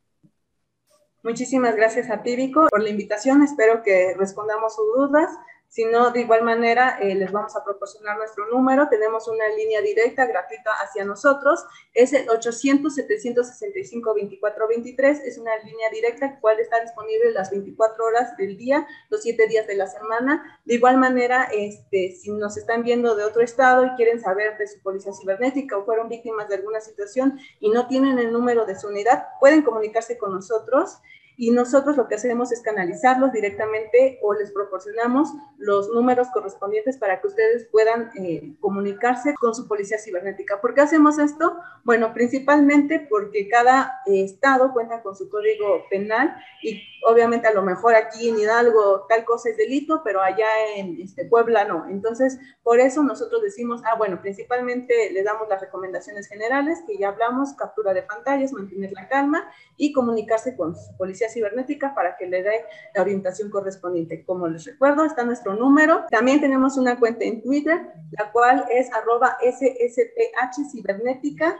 Muchísimas 1.21 1.75
gracias 1.75 2.09
a 2.09 2.23
ti, 2.23 2.47
por 2.47 2.81
la 2.81 2.89
invitación. 2.89 3.43
Espero 3.43 3.83
que 3.83 4.15
respondamos 4.17 4.73
sus 4.73 4.85
dudas 4.95 5.29
si 5.71 5.85
no, 5.85 6.11
de 6.11 6.19
igual 6.19 6.43
manera, 6.43 6.99
eh, 6.99 7.15
les 7.15 7.31
vamos 7.31 7.55
a 7.55 7.63
proporcionar 7.63 8.17
nuestro 8.17 8.45
número. 8.47 8.89
Tenemos 8.89 9.29
una 9.29 9.47
línea 9.55 9.79
directa 9.79 10.25
gratuita 10.25 10.69
hacia 10.83 11.05
nosotros. 11.05 11.63
Es 11.93 12.11
el 12.11 12.27
800-765-2423. 12.27 15.21
Es 15.23 15.37
una 15.37 15.55
línea 15.63 15.89
directa 15.89 16.41
cual 16.41 16.59
está 16.59 16.81
disponible 16.81 17.31
las 17.31 17.51
24 17.51 18.03
horas 18.03 18.35
del 18.35 18.57
día, 18.57 18.85
los 19.09 19.21
7 19.21 19.47
días 19.47 19.65
de 19.65 19.75
la 19.75 19.87
semana. 19.87 20.59
De 20.65 20.73
igual 20.73 20.97
manera, 20.97 21.47
este, 21.53 22.17
si 22.21 22.31
nos 22.31 22.57
están 22.57 22.83
viendo 22.83 23.15
de 23.15 23.23
otro 23.23 23.41
estado 23.41 23.85
y 23.85 23.91
quieren 23.91 24.19
saber 24.19 24.57
de 24.57 24.67
su 24.67 24.81
policía 24.81 25.13
cibernética 25.13 25.77
o 25.77 25.85
fueron 25.85 26.09
víctimas 26.09 26.49
de 26.49 26.55
alguna 26.55 26.81
situación 26.81 27.39
y 27.61 27.69
no 27.69 27.87
tienen 27.87 28.19
el 28.19 28.33
número 28.33 28.65
de 28.65 28.77
su 28.77 28.89
unidad, 28.89 29.23
pueden 29.39 29.61
comunicarse 29.61 30.17
con 30.17 30.33
nosotros 30.33 30.97
y 31.37 31.51
nosotros 31.51 31.97
lo 31.97 32.07
que 32.07 32.15
hacemos 32.15 32.51
es 32.51 32.61
canalizarlos 32.61 33.31
directamente 33.31 34.19
o 34.21 34.33
les 34.33 34.51
proporcionamos 34.51 35.29
los 35.57 35.89
números 35.89 36.27
correspondientes 36.33 36.97
para 36.97 37.21
que 37.21 37.27
ustedes 37.27 37.67
puedan 37.71 38.11
eh, 38.15 38.55
comunicarse 38.59 39.33
con 39.39 39.55
su 39.55 39.67
policía 39.67 39.97
cibernética. 39.97 40.61
¿Por 40.61 40.73
qué 40.73 40.81
hacemos 40.81 41.19
esto? 41.19 41.57
Bueno, 41.83 42.13
principalmente 42.13 43.07
porque 43.09 43.47
cada 43.47 44.01
eh, 44.05 44.23
estado 44.23 44.73
cuenta 44.73 45.01
con 45.01 45.15
su 45.15 45.29
código 45.29 45.85
penal 45.89 46.35
y 46.61 46.81
obviamente 47.07 47.47
a 47.47 47.53
lo 47.53 47.63
mejor 47.63 47.95
aquí 47.95 48.29
en 48.29 48.39
Hidalgo 48.39 49.05
tal 49.09 49.25
cosa 49.25 49.49
es 49.49 49.57
delito, 49.57 50.01
pero 50.03 50.21
allá 50.21 50.47
en 50.75 51.01
este, 51.01 51.25
Puebla 51.25 51.65
no. 51.65 51.87
Entonces, 51.89 52.39
por 52.63 52.79
eso 52.79 53.03
nosotros 53.03 53.41
decimos, 53.41 53.81
ah, 53.85 53.95
bueno, 53.97 54.21
principalmente 54.21 55.11
le 55.11 55.23
damos 55.23 55.47
las 55.49 55.61
recomendaciones 55.61 56.27
generales 56.27 56.79
que 56.85 56.97
ya 56.97 57.09
hablamos, 57.09 57.53
captura 57.53 57.93
de 57.93 58.03
pantallas, 58.03 58.53
mantener 58.53 58.91
la 58.91 59.07
calma 59.07 59.49
y 59.77 59.91
comunicarse 59.93 60.55
con 60.55 60.75
su 60.75 60.95
policía 60.97 61.29
cibernética 61.31 61.95
para 61.95 62.15
que 62.17 62.27
le 62.27 62.43
dé 62.43 62.65
la 62.93 63.01
orientación 63.01 63.49
correspondiente. 63.49 64.23
Como 64.25 64.47
les 64.47 64.65
recuerdo, 64.65 65.05
está 65.05 65.23
nuestro 65.23 65.55
número. 65.55 66.05
También 66.09 66.41
tenemos 66.41 66.77
una 66.77 66.99
cuenta 66.99 67.25
en 67.25 67.41
Twitter, 67.41 67.93
la 68.11 68.31
cual 68.31 68.65
es 68.69 68.91
arroba 68.93 69.37
SSPH 69.41 70.71
cibernética 70.71 71.57